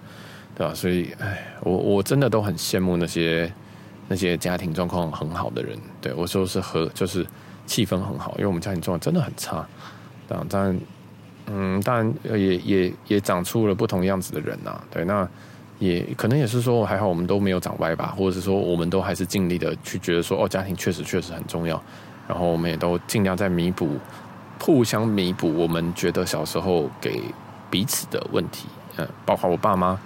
[0.55, 0.75] 对吧？
[0.75, 3.51] 所以，哎，我我真的都很羡慕那些
[4.09, 5.79] 那些家庭状况很好的人。
[6.01, 7.27] 对，我说是和就是
[7.65, 9.67] 气氛很好，因为我们家庭状况真的很差。
[10.29, 10.81] 当然，
[11.47, 15.27] 嗯，当然也也也长出了不同样子的人呐、对，那
[15.79, 21.81] 也可能也是说还好，我们都没有长歪吧，或者是说我们都还是尽力的去觉得说，哦，家庭确实确实很重要。
[22.29, 23.99] 然后我们也都尽量在弥补，
[24.61, 27.23] 互相弥补我们觉得小时候给
[27.71, 28.67] 彼此的问题。
[28.97, 29.99] 嗯，包括我爸妈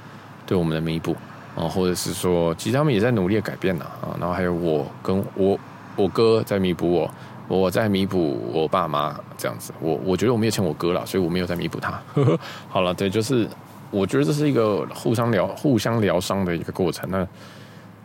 [0.46, 1.16] 对我们的弥补
[1.56, 4.16] 啊，或者是说，其实他们也在努力的改变呢啊。
[4.18, 5.58] 然后还有我跟我
[5.96, 7.10] 我哥在弥补我。
[7.48, 12.00] 我在弥补我爸妈这样子，我我觉得我没有欠我哥了，所以我没有在弥补他。
[12.70, 13.44] 好了，对，就是
[13.90, 17.08] 我觉得这是一个互相疗、互相疗伤的一个过程。
[17.10, 17.26] 那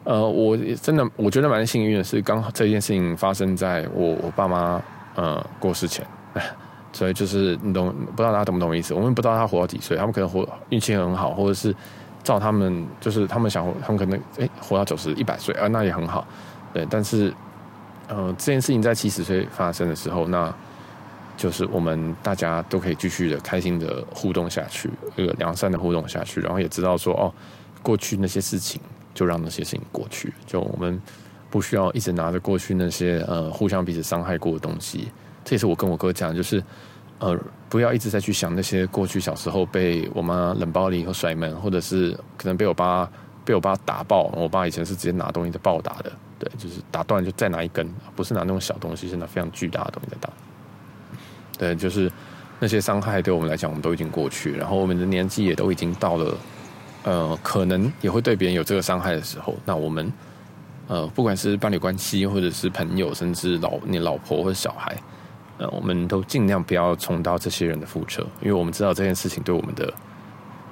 [0.03, 4.81] 呃，我真的我觉得蛮幸运的是，刚好这件事情发生在我我爸妈
[5.15, 6.05] 呃过世前，
[6.93, 8.93] 所以就是你懂不知道大家懂不懂意思？
[8.93, 11.75] 我们不知道他活到几岁，他们可能活运气很好，或者是
[12.23, 16.25] 照他们就是他们想，他们可能哎活到九十一百岁啊，那也很好，
[16.73, 17.33] 对，但是。
[18.07, 20.53] 呃，这件事情在七十岁发生的时候，那
[21.37, 27.33] 就是我们大家都可以继续的开心的互动下去，这个良善的互动下去，然后也知道说，哦，
[27.83, 28.81] 过去那些事情
[29.13, 31.01] 就让那些事情过去，就我们
[31.49, 35.11] 不需要一直拿着过去那些呃互相彼此伤害过的东西。
[35.43, 36.63] 这也是我跟我哥讲，就是
[37.19, 37.37] 呃
[37.69, 43.09] 不要一直在去想那些过去小时候被我妈冷暴力和甩门，或者是可能被我爸
[43.43, 46.11] 被我爸打爆，我爸以前是直接拿东西在暴打的。
[46.39, 50.29] 对，就是打断就再拿一根，不是拿那种小东西，是拿非常巨大的东西在打。
[51.57, 52.11] 对，就是
[52.59, 56.37] 那些伤害对我们来讲，我们都已经过去，然后我们的年纪也都已经到了，
[57.03, 59.55] 呃，可能也会对别人有这个伤害的时候。
[59.65, 60.11] 那我们，
[60.87, 64.95] 呃，不管是伴侣关系，或者是朋友，甚至老你老婆或者小孩，
[65.57, 69.93] 呃，我们都尽量不要重蹈这些人的覆辙，因为我们知道这件事情对我们的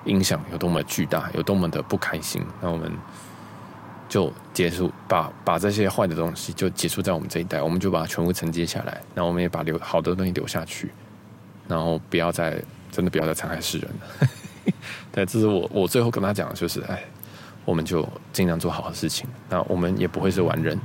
[0.06, 2.42] 影响有多么巨大，有多么的不开心。
[2.62, 2.92] 那我们。
[4.14, 10.92] 就结束，把把这些坏的东西就结束在我们这一代，我们就把它全部承接下来，然后我们也把留好的东西留下去，
[11.68, 12.62] 然后不要再
[12.92, 14.28] 真的不要再残害世人了。
[15.12, 17.04] 对，这是我我最后跟他讲的就是，哎，
[17.66, 20.80] 我们就尽量做好的事情，那我们也不会是完人，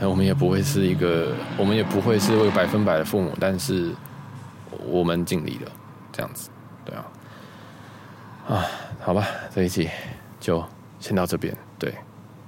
[0.00, 3.92] 那我们也不会是一个，我们也不会是为百分百的父母，但是
[4.84, 5.70] 我们尽力了，
[6.10, 6.50] 这样子，
[6.84, 7.06] 对啊，
[8.48, 8.66] 啊，
[8.98, 9.88] 好吧，这一期
[10.40, 10.60] 就
[10.98, 11.94] 先到这边，对。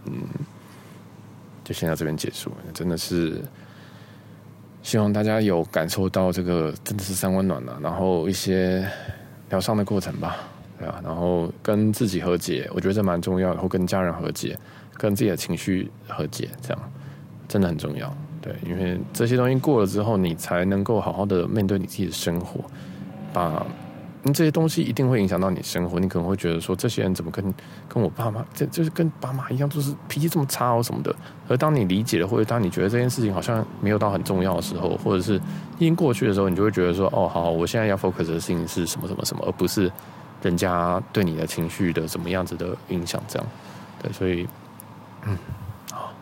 [0.06, 0.22] 嗯，
[1.62, 2.50] 就先到这边结束。
[2.72, 3.40] 真的是
[4.82, 8.88] 希望大家有感受到这个真的是三温暖了，然后一些
[9.50, 10.36] 疗伤的过程吧，
[10.78, 14.58] 对啊，然后跟自己和解，我觉得这蛮重要的，或跟家人和解，
[14.94, 16.92] 跟自己的情绪和解，这样
[17.48, 18.16] 真的很重要。
[18.40, 22.64] 对，因为这些东西过了之后，你才能够好好的面对你自己的生活，
[23.32, 23.66] 把。
[24.32, 27.54] 这些东西一定会影响到你生活，你可能会觉得说，这些人怎么跟
[27.88, 31.14] 跟我爸妈，这就是跟爸妈一样，就是脾气这么差哦什么的。
[31.48, 35.36] 而当你理解了，或者当你觉得这件事情好像没有到很重要的时候，或者是
[35.78, 39.90] 已经过去的时候，你就会觉得说，哦，好，我现在要 focus 的事情是什么什么什么，而不是
[40.42, 43.22] 人家对你的情绪的什么样子的影响。
[43.28, 43.48] 这样，
[44.02, 44.48] 对，所以，
[45.24, 45.36] 嗯，
[45.92, 46.12] 好，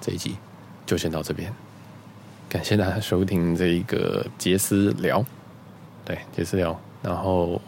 [0.00, 0.36] 这一集
[0.84, 1.52] 就先到这边，
[2.48, 5.24] 感谢大家收听这一个杰斯聊，
[6.04, 6.78] 对，杰斯聊。
[7.06, 7.60] 然后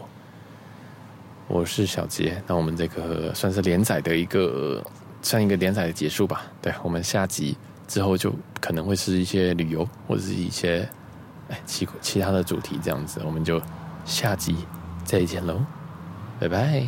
[1.46, 4.84] 我是小杰，那我们这个算是连载的一个，
[5.22, 6.42] 算一个连载的结束吧。
[6.60, 10.86] 对，我们下集之后就可能会是一些旅游或者是一些
[11.48, 13.62] 哎其其他的主题这样子，我们就
[14.04, 14.56] 下集
[15.04, 15.60] 再见喽，
[16.40, 16.84] 拜拜。